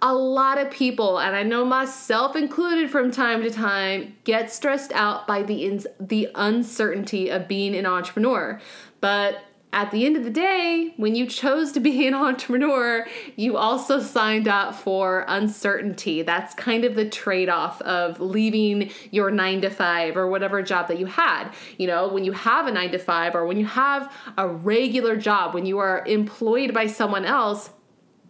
a 0.00 0.14
lot 0.14 0.58
of 0.58 0.70
people 0.70 1.18
and 1.18 1.34
i 1.34 1.42
know 1.42 1.64
myself 1.64 2.36
included 2.36 2.88
from 2.88 3.10
time 3.10 3.42
to 3.42 3.50
time 3.50 4.14
get 4.22 4.48
stressed 4.52 4.92
out 4.92 5.26
by 5.26 5.42
the 5.42 5.64
ins- 5.64 5.88
the 5.98 6.28
uncertainty 6.36 7.30
of 7.30 7.48
being 7.48 7.74
an 7.74 7.84
entrepreneur 7.84 8.60
but 9.00 9.42
at 9.72 9.90
the 9.90 10.06
end 10.06 10.16
of 10.16 10.24
the 10.24 10.30
day, 10.30 10.94
when 10.96 11.14
you 11.14 11.26
chose 11.26 11.72
to 11.72 11.80
be 11.80 12.06
an 12.06 12.14
entrepreneur, 12.28 13.06
you 13.36 13.56
also 13.56 14.00
signed 14.00 14.48
up 14.48 14.74
for 14.74 15.24
uncertainty. 15.28 16.22
That's 16.22 16.54
kind 16.54 16.84
of 16.84 16.94
the 16.94 17.08
trade 17.08 17.48
off 17.48 17.80
of 17.82 18.20
leaving 18.20 18.90
your 19.10 19.30
nine 19.30 19.60
to 19.62 19.70
five 19.70 20.16
or 20.16 20.26
whatever 20.28 20.62
job 20.62 20.88
that 20.88 20.98
you 20.98 21.06
had. 21.06 21.50
You 21.76 21.86
know, 21.86 22.08
when 22.08 22.24
you 22.24 22.32
have 22.32 22.66
a 22.66 22.72
nine 22.72 22.92
to 22.92 22.98
five 22.98 23.34
or 23.34 23.46
when 23.46 23.58
you 23.58 23.66
have 23.66 24.12
a 24.36 24.48
regular 24.48 25.16
job, 25.16 25.54
when 25.54 25.66
you 25.66 25.78
are 25.78 26.04
employed 26.06 26.72
by 26.72 26.86
someone 26.86 27.24
else, 27.24 27.70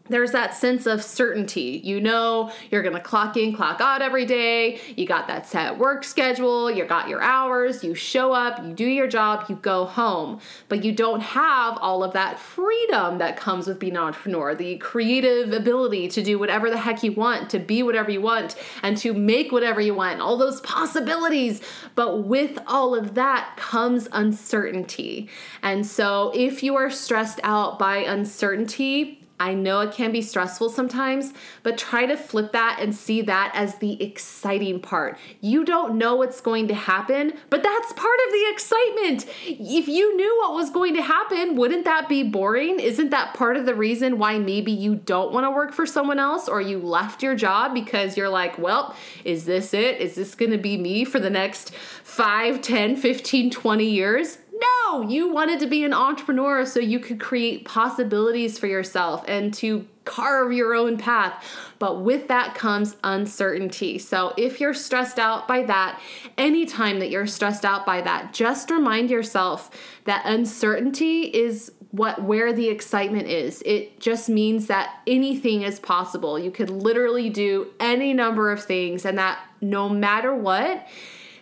there's 0.09 0.33
that 0.33 0.55
sense 0.55 0.87
of 0.87 1.03
certainty. 1.03 1.81
You 1.85 2.01
know 2.01 2.53
you're 2.71 2.83
going 2.83 2.95
to 2.95 3.01
clock 3.01 3.37
in, 3.37 3.55
clock 3.55 3.81
out 3.81 4.03
every 4.03 4.27
day. 4.27 4.81
You 4.97 5.07
got 5.07 5.27
that 5.29 5.47
set 5.47 5.79
work 5.79 6.05
schedule, 6.05 6.71
you 6.71 6.85
got 6.85 7.09
your 7.09 7.23
hours, 7.23 7.85
you 7.85 7.95
show 7.95 8.33
up, 8.33 8.63
you 8.65 8.73
do 8.73 8.87
your 8.87 9.07
job, 9.07 9.47
you 9.49 9.57
go 9.57 9.85
home. 9.85 10.41
But 10.69 10.85
you 10.85 10.93
don't 10.93 11.21
have 11.21 11.79
all 11.81 12.03
of 12.03 12.13
that 12.13 12.39
freedom 12.39 13.19
that 13.19 13.37
comes 13.37 13.67
with 13.67 13.79
being 13.79 13.97
an 13.97 14.03
entrepreneur, 14.03 14.55
the 14.55 14.77
creative 14.79 15.53
ability 15.53 16.09
to 16.09 16.23
do 16.23 16.39
whatever 16.39 16.71
the 16.71 16.79
heck 16.79 17.03
you 17.03 17.13
want, 17.13 17.51
to 17.51 17.59
be 17.59 17.83
whatever 17.83 18.11
you 18.11 18.21
want, 18.21 18.57
and 18.83 18.97
to 18.99 19.13
make 19.13 19.53
whatever 19.53 19.81
you 19.81 19.95
want, 19.95 20.21
all 20.21 20.37
those 20.37 20.61
possibilities. 20.61 21.61
But 21.95 22.25
with 22.25 22.59
all 22.67 22.95
of 22.95 23.15
that 23.15 23.57
comes 23.57 24.09
uncertainty. 24.13 25.29
And 25.63 25.87
so 25.87 26.33
if 26.35 26.63
you 26.63 26.77
are 26.77 26.91
stressed 26.91 27.41
out 27.43 27.79
by 27.79 27.99
uncertainty, 27.99 29.18
I 29.41 29.55
know 29.55 29.81
it 29.81 29.93
can 29.93 30.11
be 30.11 30.23
stressful 30.23 30.71
sometimes, 30.71 31.33
but 31.63 31.79
try 31.79 32.07
to 32.07 32.17
flip 32.17 32.53
that 32.53 32.79
and 32.81 32.95
see 32.95 33.23
that 33.23 33.53
as 33.55 33.77
the 33.77 34.03
exciting 34.03 34.81
part. 34.81 35.19
You 35.41 35.65
don't 35.65 35.97
know 35.97 36.17
what's 36.17 36.41
going 36.41 36.69
to 36.69 36.75
happen, 36.75 37.35
but 37.51 37.63
that's 37.63 37.93
part 37.93 38.19
of 38.27 38.33
the 38.33 38.51
excitement. 38.51 39.27
If 39.47 39.87
you 39.89 40.17
knew 40.17 40.39
what 40.41 40.55
was 40.55 40.71
going 40.71 40.95
to 40.97 41.03
happen, 41.03 41.55
wouldn't 41.57 41.85
that 41.85 42.09
be 42.09 42.23
boring? 42.23 42.81
Isn't 42.81 43.11
that 43.11 43.35
part 43.35 43.57
of 43.57 43.67
the 43.67 43.75
reason 43.75 44.19
why 44.19 44.39
maybe 44.39 44.73
you 44.73 44.97
don't 44.97 45.33
want 45.33 45.45
to 45.45 45.51
work 45.51 45.73
for 45.73 45.87
someone 45.87 46.19
else 46.19 46.49
or 46.49 46.61
you 46.61 46.79
left 46.79 47.23
your 47.23 47.37
job 47.37 47.75
because 47.75 48.17
you're 48.17 48.29
like, 48.29 48.59
well, 48.59 48.95
is 49.25 49.45
this 49.45 49.73
it? 49.73 50.01
Is 50.01 50.17
this 50.17 50.35
going 50.35 50.53
to 50.53 50.59
be 50.59 50.77
me 50.77 51.05
for 51.05 51.21
the 51.21 51.31
next 51.31 51.75
5, 51.75 52.61
10, 52.61 52.97
15, 52.97 53.51
20 53.51 53.85
years? 53.85 54.39
No, 54.61 55.03
you 55.03 55.33
wanted 55.33 55.61
to 55.61 55.67
be 55.67 55.85
an 55.85 55.93
entrepreneur 55.93 56.65
so 56.65 56.81
you 56.81 56.99
could 56.99 57.21
create 57.21 57.65
possibilities 57.65 58.59
for 58.59 58.67
yourself 58.67 59.25
and 59.29 59.53
to 59.55 59.87
carve 60.05 60.53
your 60.53 60.75
own 60.75 60.97
path. 60.97 61.45
But 61.79 62.01
with 62.01 62.29
that 62.29 62.55
comes 62.55 62.97
uncertainty. 63.05 63.99
So 63.99 64.33
if 64.37 64.61
you're 64.61 64.75
stressed 64.75 65.19
out 65.19 65.47
by 65.47 65.63
that, 65.65 66.01
anytime 66.39 66.99
that 67.01 67.11
you're 67.11 67.27
stressed 67.27 67.65
out 67.65 67.85
by 67.85 68.01
that, 68.01 68.33
just 68.33 68.71
remind 68.71 69.11
yourself 69.11 69.71
that 70.05 70.23
uncertainty 70.25 71.25
is 71.25 71.71
what 71.91 72.23
where 72.23 72.53
the 72.53 72.69
excitement 72.69 73.29
is. 73.29 73.63
It 73.65 74.01
just 74.01 74.29
means 74.29 74.67
that 74.67 75.01
anything 75.07 75.63
is 75.63 75.79
possible. 75.79 76.39
You 76.39 76.51
could 76.51 76.71
literally 76.71 77.31
do 77.31 77.69
any 77.79 78.13
number 78.13 78.51
of 78.51 78.65
things 78.65 79.05
and 79.05 79.19
that 79.19 79.39
no 79.61 79.89
matter 79.89 80.35
what, 80.35 80.87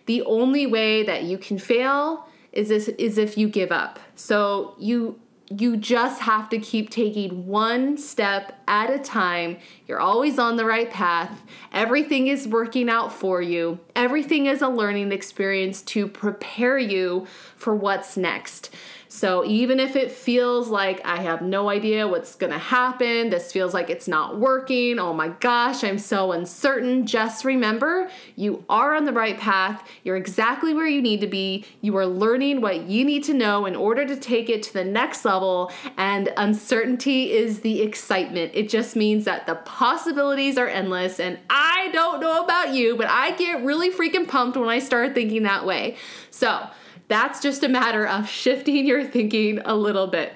the 0.07 0.22
only 0.22 0.66
way 0.66 1.02
that 1.05 1.24
you 1.24 1.38
can 1.38 1.59
fail 1.59 2.29
is 2.57 2.69
this 2.69 2.88
is 2.88 3.19
if 3.19 3.37
you 3.37 3.49
give 3.49 3.71
up. 3.71 3.99
So 4.14 4.75
you 4.79 5.21
you 5.49 5.77
just 5.77 6.23
have 6.23 6.49
to 6.49 6.59
keep 6.59 6.90
taking 6.90 7.47
one 7.47 7.97
step 7.97 8.59
at 8.66 8.90
a 8.90 8.99
time. 8.99 9.59
You're 9.87 10.01
always 10.01 10.40
on 10.40 10.57
the 10.57 10.64
right 10.64 10.90
path. 10.90 11.42
Everything 11.73 12.27
is 12.27 12.49
working 12.49 12.88
out 12.88 13.12
for 13.12 13.40
you. 13.40 13.79
Everything 13.95 14.47
is 14.47 14.61
a 14.61 14.69
learning 14.69 15.12
experience 15.12 15.83
to 15.83 16.09
prepare 16.09 16.79
you 16.79 17.29
for 17.57 17.77
what's 17.77 18.16
next. 18.16 18.75
So 19.16 19.46
even 19.46 19.81
if 19.81 19.96
it 19.96 20.12
feels 20.12 20.68
like 20.68 21.00
I 21.02 21.22
have 21.22 21.40
no 21.40 21.70
idea 21.70 22.07
what's 22.07 22.35
gonna 22.35 22.59
happen, 22.59 23.31
this 23.31 23.50
feels 23.50 23.72
like 23.72 23.88
it's 23.88 24.07
not 24.07 24.38
working, 24.38 24.98
oh 24.98 25.14
my 25.14 25.29
gosh, 25.29 25.83
I'm 25.83 25.98
so 25.98 26.33
uncertain, 26.33 27.07
just 27.07 27.42
remember 27.42 28.11
you 28.35 28.62
are 28.68 28.94
on 28.94 29.07
the 29.07 29.14
right 29.14 29.38
path. 29.38 29.88
You're 30.05 30.18
exactly 30.18 30.74
where 30.74 30.87
you 30.87 31.00
need 31.00 31.22
to 31.22 31.26
be. 31.26 31.64
You 31.81 31.96
are 31.96 32.07
learning 32.07 32.61
what 32.61 32.90
you 32.90 33.07
need 33.07 33.24
to 33.24 33.33
know 33.33 33.64
in 33.64 33.74
order 33.74 34.05
to 34.05 34.16
take 34.16 34.50
it 34.50 34.62
to 34.64 34.74
the 34.74 34.85
next 34.85 35.24
level. 35.24 35.72
And 35.96 36.31
uncertainty 36.37 37.33
is 37.33 37.61
the 37.61 37.81
excitement. 37.81 38.52
It 38.52 38.68
just 38.68 38.96
means 38.96 39.24
that 39.24 39.46
the 39.46 39.55
possibilities 39.55 40.59
are 40.59 40.68
endless. 40.68 41.18
And 41.18 41.38
I 41.48 41.88
don't 41.94 42.20
know 42.20 42.44
about 42.44 42.74
you, 42.74 42.96
but 42.96 43.07
I 43.07 43.31
get 43.31 43.64
really 43.64 43.90
freaking 43.90 44.29
pumped 44.29 44.59
when 44.59 44.68
I 44.68 44.79
start 44.79 45.14
thinking 45.14 45.44
that 45.44 45.64
way. 45.64 45.96
So, 46.31 46.68
that's 47.09 47.40
just 47.40 47.62
a 47.62 47.69
matter 47.69 48.07
of 48.07 48.29
shifting 48.29 48.87
your 48.87 49.05
thinking 49.05 49.61
a 49.64 49.75
little 49.75 50.07
bit. 50.07 50.33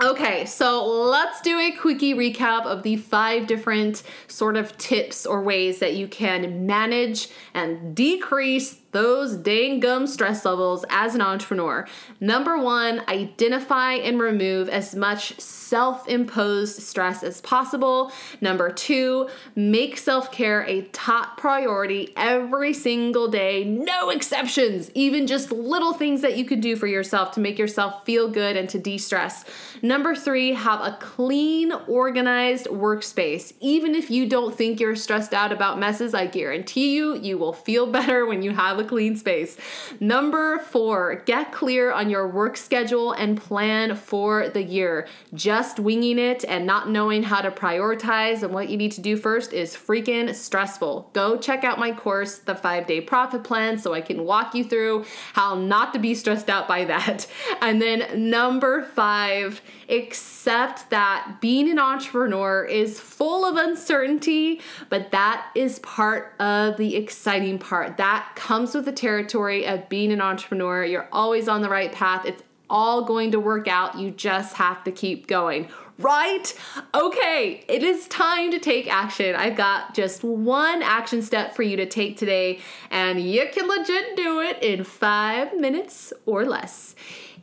Okay, 0.00 0.44
so 0.44 0.86
let's 0.86 1.40
do 1.40 1.58
a 1.58 1.72
quickie 1.72 2.14
recap 2.14 2.66
of 2.66 2.84
the 2.84 2.96
five 2.96 3.48
different 3.48 4.04
sort 4.28 4.56
of 4.56 4.78
tips 4.78 5.26
or 5.26 5.42
ways 5.42 5.80
that 5.80 5.94
you 5.94 6.06
can 6.06 6.66
manage 6.66 7.28
and 7.52 7.96
decrease 7.96 8.74
those 8.92 9.36
dang 9.36 9.80
gum 9.80 10.06
stress 10.06 10.44
levels 10.44 10.84
as 10.88 11.14
an 11.14 11.20
entrepreneur. 11.20 11.86
Number 12.20 12.58
one, 12.58 13.02
identify 13.08 13.94
and 13.94 14.20
remove 14.20 14.68
as 14.68 14.94
much 14.94 15.38
self 15.40 16.08
imposed 16.08 16.82
stress 16.82 17.22
as 17.22 17.40
possible. 17.42 18.10
Number 18.40 18.70
two, 18.70 19.28
make 19.54 19.98
self 19.98 20.32
care 20.32 20.62
a 20.62 20.82
top 20.92 21.36
priority 21.36 22.12
every 22.16 22.72
single 22.72 23.28
day, 23.28 23.64
no 23.64 24.08
exceptions, 24.08 24.90
even 24.94 25.26
just 25.26 25.52
little 25.52 25.92
things 25.92 26.22
that 26.22 26.36
you 26.36 26.44
can 26.44 26.60
do 26.60 26.74
for 26.74 26.86
yourself 26.86 27.32
to 27.32 27.40
make 27.40 27.58
yourself 27.58 28.04
feel 28.06 28.28
good 28.28 28.56
and 28.56 28.68
to 28.70 28.78
de 28.78 28.96
stress. 28.96 29.44
Number 29.82 30.14
three, 30.14 30.54
have 30.54 30.80
a 30.80 30.96
clean, 30.98 31.72
organized 31.86 32.66
workspace. 32.66 33.52
Even 33.60 33.94
if 33.94 34.10
you 34.10 34.28
don't 34.28 34.56
think 34.56 34.80
you're 34.80 34.96
stressed 34.96 35.34
out 35.34 35.52
about 35.52 35.78
messes, 35.78 36.14
I 36.14 36.26
guarantee 36.26 36.94
you, 36.94 37.16
you 37.16 37.36
will 37.36 37.52
feel 37.52 37.86
better 37.86 38.24
when 38.24 38.42
you 38.42 38.52
have 38.52 38.77
a 38.78 38.84
clean 38.84 39.16
space. 39.16 39.56
Number 40.00 40.58
four, 40.58 41.22
get 41.26 41.52
clear 41.52 41.92
on 41.92 42.10
your 42.10 42.28
work 42.28 42.56
schedule 42.56 43.12
and 43.12 43.40
plan 43.40 43.96
for 43.96 44.48
the 44.48 44.62
year. 44.62 45.06
Just 45.34 45.78
winging 45.78 46.18
it 46.18 46.44
and 46.46 46.66
not 46.66 46.90
knowing 46.90 47.22
how 47.22 47.40
to 47.40 47.50
prioritize 47.50 48.42
and 48.42 48.52
what 48.52 48.68
you 48.68 48.76
need 48.76 48.92
to 48.92 49.00
do 49.00 49.16
first 49.16 49.52
is 49.52 49.76
freaking 49.76 50.34
stressful. 50.34 51.10
Go 51.12 51.36
check 51.36 51.64
out 51.64 51.78
my 51.78 51.92
course, 51.92 52.38
The 52.38 52.54
Five 52.54 52.86
Day 52.86 53.00
Profit 53.00 53.44
Plan, 53.44 53.78
so 53.78 53.94
I 53.94 54.00
can 54.00 54.24
walk 54.24 54.54
you 54.54 54.64
through 54.64 55.04
how 55.32 55.54
not 55.54 55.92
to 55.94 55.98
be 55.98 56.14
stressed 56.14 56.48
out 56.48 56.68
by 56.68 56.84
that. 56.84 57.26
And 57.60 57.82
then 57.82 58.30
number 58.30 58.82
five, 58.82 59.60
accept 59.88 60.90
that 60.90 61.38
being 61.40 61.70
an 61.70 61.78
entrepreneur 61.78 62.64
is 62.64 63.00
full 63.00 63.44
of 63.44 63.56
uncertainty, 63.56 64.60
but 64.90 65.10
that 65.10 65.50
is 65.54 65.78
part 65.80 66.34
of 66.38 66.76
the 66.76 66.96
exciting 66.96 67.58
part. 67.58 67.96
That 67.96 68.30
comes 68.36 68.67
with 68.74 68.84
the 68.84 68.92
territory 68.92 69.66
of 69.66 69.88
being 69.88 70.12
an 70.12 70.20
entrepreneur. 70.20 70.84
You're 70.84 71.08
always 71.12 71.48
on 71.48 71.62
the 71.62 71.68
right 71.68 71.92
path. 71.92 72.24
It's 72.26 72.42
all 72.70 73.04
going 73.04 73.32
to 73.32 73.40
work 73.40 73.68
out. 73.68 73.98
You 73.98 74.10
just 74.10 74.56
have 74.56 74.84
to 74.84 74.92
keep 74.92 75.26
going. 75.26 75.68
Right? 75.98 76.54
Okay, 76.94 77.64
it 77.66 77.82
is 77.82 78.06
time 78.06 78.52
to 78.52 78.60
take 78.60 78.86
action. 78.86 79.34
I've 79.34 79.56
got 79.56 79.94
just 79.94 80.22
one 80.22 80.80
action 80.80 81.22
step 81.22 81.56
for 81.56 81.64
you 81.64 81.76
to 81.76 81.86
take 81.86 82.16
today, 82.16 82.60
and 82.90 83.20
you 83.20 83.48
can 83.52 83.66
legit 83.66 84.16
do 84.16 84.40
it 84.40 84.62
in 84.62 84.84
five 84.84 85.58
minutes 85.58 86.12
or 86.24 86.44
less. 86.44 86.94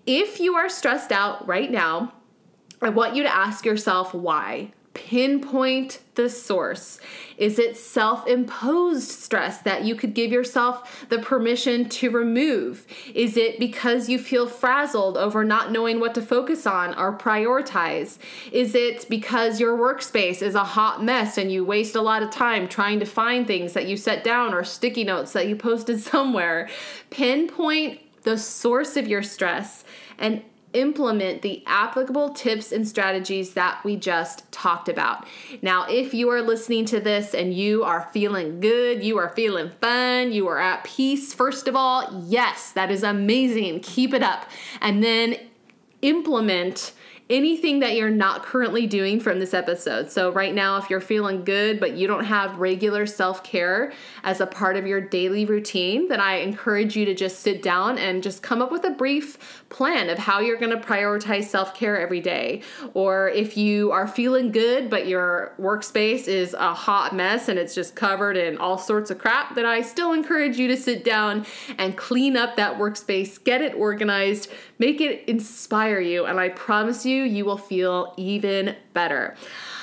If 0.05 0.39
you 0.39 0.55
are 0.55 0.69
stressed 0.69 1.11
out 1.11 1.45
right 1.45 1.69
now, 1.69 2.13
I 2.81 2.89
want 2.89 3.15
you 3.15 3.23
to 3.23 3.35
ask 3.35 3.65
yourself 3.65 4.13
why. 4.13 4.71
Pinpoint 4.95 5.99
the 6.15 6.29
source. 6.29 7.01
Is 7.37 7.59
it 7.59 7.75
self 7.75 8.25
imposed 8.27 9.11
stress 9.11 9.61
that 9.63 9.83
you 9.83 9.93
could 9.93 10.13
give 10.13 10.31
yourself 10.31 11.05
the 11.09 11.19
permission 11.19 11.89
to 11.89 12.09
remove? 12.09 12.87
Is 13.13 13.35
it 13.35 13.59
because 13.59 14.07
you 14.07 14.17
feel 14.17 14.47
frazzled 14.47 15.17
over 15.17 15.43
not 15.43 15.73
knowing 15.73 15.99
what 15.99 16.15
to 16.15 16.21
focus 16.21 16.65
on 16.65 16.97
or 16.97 17.15
prioritize? 17.17 18.17
Is 18.53 18.73
it 18.73 19.07
because 19.09 19.59
your 19.59 19.77
workspace 19.77 20.41
is 20.41 20.55
a 20.55 20.63
hot 20.63 21.03
mess 21.03 21.37
and 21.37 21.51
you 21.51 21.65
waste 21.65 21.95
a 21.95 22.01
lot 22.01 22.23
of 22.23 22.31
time 22.31 22.65
trying 22.65 22.99
to 23.01 23.05
find 23.05 23.45
things 23.45 23.73
that 23.73 23.87
you 23.87 23.97
set 23.97 24.23
down 24.23 24.53
or 24.53 24.63
sticky 24.63 25.03
notes 25.03 25.33
that 25.33 25.49
you 25.49 25.57
posted 25.57 25.99
somewhere? 26.13 26.69
Pinpoint 27.09 27.99
the 28.23 28.37
source 28.37 28.95
of 28.95 29.09
your 29.09 29.21
stress 29.21 29.83
and 30.17 30.41
implement 30.75 31.41
the 31.41 31.63
applicable 31.65 32.29
tips 32.29 32.71
and 32.71 32.87
strategies 32.87 33.53
that 33.53 33.83
we 33.83 33.95
just 33.95 34.51
talked 34.51 34.89
about. 34.89 35.25
Now, 35.61 35.85
if 35.89 36.13
you 36.13 36.29
are 36.29 36.41
listening 36.41 36.85
to 36.85 36.99
this 36.99 37.33
and 37.33 37.53
you 37.53 37.83
are 37.83 38.09
feeling 38.13 38.59
good, 38.59 39.03
you 39.03 39.17
are 39.17 39.29
feeling 39.29 39.71
fun, 39.81 40.31
you 40.31 40.47
are 40.47 40.59
at 40.59 40.83
peace, 40.83 41.33
first 41.33 41.67
of 41.67 41.75
all, 41.75 42.23
yes, 42.25 42.71
that 42.73 42.91
is 42.91 43.03
amazing. 43.03 43.79
Keep 43.79 44.13
it 44.13 44.23
up. 44.23 44.45
And 44.81 45.03
then 45.03 45.37
implement 46.01 46.93
anything 47.29 47.79
that 47.79 47.95
you're 47.95 48.09
not 48.09 48.43
currently 48.43 48.85
doing 48.85 49.19
from 49.19 49.39
this 49.39 49.53
episode. 49.53 50.11
So, 50.11 50.31
right 50.31 50.53
now, 50.53 50.77
if 50.77 50.89
you're 50.89 51.01
feeling 51.01 51.43
good, 51.43 51.79
but 51.79 51.93
you 51.93 52.07
don't 52.07 52.25
have 52.25 52.59
regular 52.59 53.05
self 53.05 53.43
care 53.43 53.93
as 54.23 54.41
a 54.41 54.45
part 54.45 54.77
of 54.77 54.85
your 54.85 55.01
daily 55.01 55.45
routine, 55.45 56.07
then 56.07 56.21
I 56.21 56.35
encourage 56.37 56.95
you 56.95 57.05
to 57.05 57.15
just 57.15 57.39
sit 57.39 57.63
down 57.63 57.97
and 57.97 58.21
just 58.21 58.43
come 58.43 58.61
up 58.61 58.71
with 58.71 58.83
a 58.85 58.91
brief 58.91 59.65
plan 59.69 60.09
of 60.09 60.19
how 60.19 60.39
you're 60.39 60.59
going 60.59 60.71
to 60.79 60.85
prioritize 60.87 61.45
self 61.45 61.73
care 61.73 61.99
every 61.99 62.21
day. 62.21 62.61
Or 62.93 63.29
if 63.29 63.57
you 63.57 63.91
are 63.91 64.07
feeling 64.07 64.51
good, 64.51 64.89
but 64.89 65.07
your 65.07 65.53
workspace 65.59 66.27
is 66.27 66.53
a 66.53 66.73
hot 66.73 67.15
mess 67.15 67.49
and 67.49 67.57
it's 67.57 67.73
just 67.73 67.95
covered 67.95 68.37
in 68.37 68.57
all 68.57 68.77
sorts 68.77 69.09
of 69.09 69.17
crap, 69.17 69.55
then 69.55 69.65
I 69.65 69.81
still 69.81 70.13
encourage 70.13 70.57
you 70.57 70.67
to 70.67 70.77
sit 70.77 71.03
down 71.03 71.45
and 71.77 71.97
clean 71.97 72.37
up 72.37 72.55
that 72.57 72.77
workspace, 72.77 73.43
get 73.43 73.61
it 73.61 73.73
organized, 73.73 74.51
Make 74.77 74.99
it 74.99 75.27
inspire 75.29 75.99
you, 75.99 76.25
and 76.25 76.39
I 76.39 76.49
promise 76.49 77.05
you, 77.05 77.23
you 77.23 77.45
will 77.45 77.57
feel 77.57 78.13
even 78.17 78.75
better. 78.95 79.35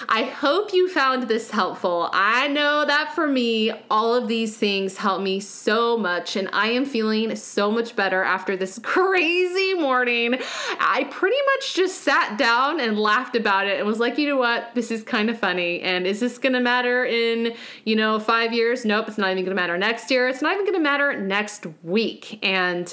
I 0.09 0.25
hope 0.25 0.73
you 0.73 0.89
found 0.89 1.25
this 1.25 1.51
helpful. 1.51 2.11
I 2.13 2.49
know 2.49 2.85
that 2.85 3.15
for 3.15 3.27
me, 3.27 3.71
all 3.91 4.15
of 4.15 4.27
these 4.29 4.57
things 4.57 4.97
help 4.97 5.23
me 5.23 5.39
so 5.41 5.97
much, 5.97 6.37
and 6.37 6.49
I 6.53 6.69
am 6.69 6.85
feeling 6.85 7.35
so 7.37 7.71
much 7.71 7.95
better 7.95 8.23
after 8.23 8.57
this 8.57 8.79
crazy 8.83 9.75
morning. 9.75 10.37
I 10.81 11.05
pretty 11.05 11.37
much 11.55 11.75
just 11.75 12.01
sat 12.01 12.37
down 12.37 12.81
and 12.81 12.99
laughed 12.99 13.37
about 13.37 13.67
it 13.67 13.79
and 13.79 13.87
was 13.87 14.01
like, 14.01 14.19
you 14.19 14.29
know 14.29 14.37
what? 14.37 14.75
This 14.75 14.91
is 14.91 15.03
kind 15.03 15.31
of 15.31 15.39
funny. 15.39 15.81
And 15.83 16.07
is 16.07 16.21
this 16.21 16.39
gonna 16.39 16.61
matter 16.61 17.05
in, 17.05 17.55
you 17.85 17.97
know, 17.97 18.19
five 18.19 18.53
years? 18.53 18.85
Nope, 18.85 19.09
it's 19.09 19.19
not 19.19 19.31
even 19.31 19.45
gonna 19.45 19.55
matter 19.55 19.79
next 19.79 20.11
year. 20.11 20.29
It's 20.29 20.43
not 20.43 20.55
even 20.55 20.67
gonna 20.67 20.81
matter 20.81 21.19
next 21.21 21.67
week. 21.83 22.39
And 22.43 22.93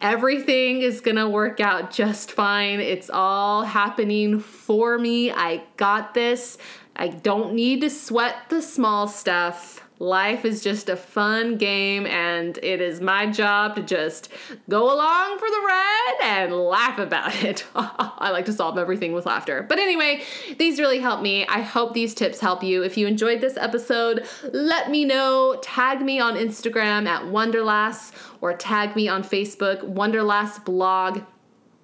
everything 0.00 0.82
is 0.82 1.00
gonna 1.00 1.28
work 1.28 1.60
out 1.60 1.90
just 1.90 2.32
fine. 2.32 2.80
It's 2.80 3.08
all 3.10 3.62
happening 3.62 4.40
for 4.40 4.98
me. 4.98 5.30
I 5.30 5.59
got 5.76 6.14
this. 6.14 6.58
I 6.96 7.08
don't 7.08 7.54
need 7.54 7.80
to 7.82 7.90
sweat 7.90 8.36
the 8.48 8.60
small 8.60 9.08
stuff. 9.08 9.86
Life 10.00 10.46
is 10.46 10.62
just 10.62 10.88
a 10.88 10.96
fun 10.96 11.58
game, 11.58 12.06
and 12.06 12.58
it 12.62 12.80
is 12.80 13.02
my 13.02 13.30
job 13.30 13.76
to 13.76 13.82
just 13.82 14.30
go 14.66 14.84
along 14.84 15.38
for 15.38 15.50
the 15.50 15.60
ride 15.66 16.16
and 16.22 16.54
laugh 16.54 16.98
about 16.98 17.44
it. 17.44 17.66
I 17.74 18.30
like 18.30 18.46
to 18.46 18.52
solve 18.54 18.78
everything 18.78 19.12
with 19.12 19.26
laughter. 19.26 19.62
But 19.68 19.78
anyway, 19.78 20.22
these 20.56 20.78
really 20.78 21.00
help 21.00 21.20
me. 21.20 21.46
I 21.46 21.60
hope 21.60 21.92
these 21.92 22.14
tips 22.14 22.40
help 22.40 22.62
you. 22.62 22.82
If 22.82 22.96
you 22.96 23.06
enjoyed 23.06 23.42
this 23.42 23.58
episode, 23.58 24.26
let 24.54 24.90
me 24.90 25.04
know. 25.04 25.58
Tag 25.62 26.00
me 26.00 26.18
on 26.18 26.34
Instagram 26.34 27.06
at 27.06 27.24
Wonderlass 27.24 28.12
or 28.40 28.54
tag 28.54 28.96
me 28.96 29.06
on 29.06 29.22
Facebook, 29.22 29.82
Wonderlass 29.84 30.64
Blog. 30.64 31.20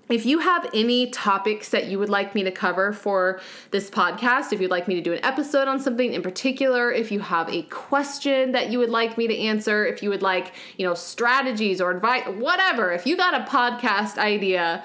If 0.09 0.25
you 0.25 0.39
have 0.39 0.71
any 0.73 1.11
topics 1.11 1.71
that 1.71 1.87
you 1.87 1.99
would 1.99 2.09
like 2.09 2.33
me 2.33 2.45
to 2.45 2.53
cover 2.53 2.93
for 2.93 3.41
this 3.73 3.91
podcast, 3.91 4.53
if 4.53 4.61
you'd 4.61 4.71
like 4.71 4.87
me 4.87 4.95
to 4.95 5.01
do 5.01 5.13
an 5.13 5.25
episode 5.25 5.67
on 5.67 5.81
something 5.81 6.13
in 6.13 6.23
particular, 6.23 6.93
if 6.93 7.11
you 7.11 7.19
have 7.19 7.49
a 7.49 7.63
question 7.63 8.53
that 8.53 8.71
you 8.71 8.79
would 8.79 8.91
like 8.91 9.19
me 9.19 9.27
to 9.27 9.37
answer, 9.37 9.85
if 9.85 10.05
you 10.05 10.11
would 10.11 10.23
like, 10.23 10.53
you 10.77 10.87
know, 10.87 10.95
strategies 10.95 11.81
or 11.81 11.91
advice, 11.91 12.25
whatever, 12.39 12.93
if 12.93 13.05
you 13.05 13.17
got 13.17 13.35
a 13.35 13.51
podcast 13.51 14.17
idea, 14.17 14.85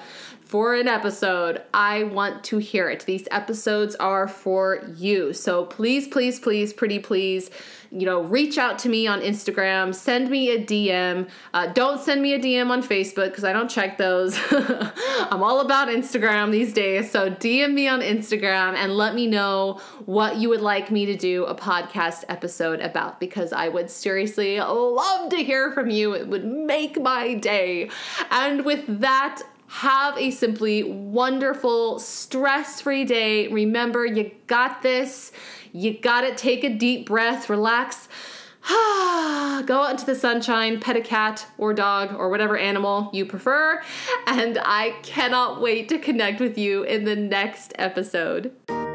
for 0.52 0.74
an 0.74 0.86
episode, 0.86 1.62
I 1.72 2.02
want 2.02 2.44
to 2.44 2.58
hear 2.58 2.90
it. 2.90 3.06
These 3.06 3.26
episodes 3.30 3.94
are 3.94 4.28
for 4.28 4.82
you. 4.98 5.32
So 5.32 5.64
please, 5.64 6.06
please, 6.06 6.38
please, 6.38 6.74
pretty 6.74 6.98
please, 6.98 7.48
you 7.90 8.04
know, 8.04 8.22
reach 8.22 8.58
out 8.58 8.78
to 8.80 8.90
me 8.90 9.06
on 9.06 9.22
Instagram, 9.22 9.94
send 9.94 10.28
me 10.28 10.50
a 10.50 10.62
DM. 10.62 11.30
Uh, 11.54 11.68
don't 11.68 12.02
send 12.02 12.20
me 12.20 12.34
a 12.34 12.38
DM 12.38 12.68
on 12.68 12.82
Facebook 12.82 13.30
because 13.30 13.44
I 13.44 13.54
don't 13.54 13.70
check 13.70 13.96
those. 13.96 14.38
I'm 14.50 15.42
all 15.42 15.60
about 15.60 15.88
Instagram 15.88 16.50
these 16.52 16.74
days. 16.74 17.10
So 17.10 17.30
DM 17.30 17.72
me 17.72 17.88
on 17.88 18.02
Instagram 18.02 18.74
and 18.74 18.94
let 18.94 19.14
me 19.14 19.26
know 19.26 19.80
what 20.04 20.36
you 20.36 20.50
would 20.50 20.60
like 20.60 20.90
me 20.90 21.06
to 21.06 21.16
do 21.16 21.44
a 21.46 21.54
podcast 21.54 22.24
episode 22.28 22.80
about 22.80 23.20
because 23.20 23.54
I 23.54 23.68
would 23.68 23.90
seriously 23.90 24.58
love 24.60 25.30
to 25.30 25.36
hear 25.36 25.72
from 25.72 25.88
you. 25.88 26.12
It 26.12 26.28
would 26.28 26.44
make 26.44 27.00
my 27.00 27.32
day. 27.32 27.88
And 28.30 28.66
with 28.66 29.00
that, 29.00 29.42
have 29.72 30.18
a 30.18 30.30
simply 30.30 30.82
wonderful, 30.82 31.98
stress 31.98 32.82
free 32.82 33.06
day. 33.06 33.48
Remember, 33.48 34.04
you 34.04 34.30
got 34.46 34.82
this. 34.82 35.32
You 35.72 35.98
gotta 35.98 36.34
take 36.34 36.62
a 36.62 36.68
deep 36.68 37.06
breath, 37.06 37.48
relax. 37.48 38.06
Go 38.68 39.82
out 39.82 39.92
into 39.92 40.04
the 40.04 40.14
sunshine, 40.14 40.78
pet 40.78 40.96
a 40.96 41.00
cat 41.00 41.46
or 41.56 41.72
dog 41.72 42.14
or 42.14 42.28
whatever 42.28 42.58
animal 42.58 43.08
you 43.14 43.24
prefer, 43.24 43.82
and 44.26 44.58
I 44.62 44.94
cannot 45.02 45.62
wait 45.62 45.88
to 45.88 45.98
connect 45.98 46.38
with 46.38 46.58
you 46.58 46.82
in 46.82 47.04
the 47.04 47.16
next 47.16 47.72
episode. 47.78 48.52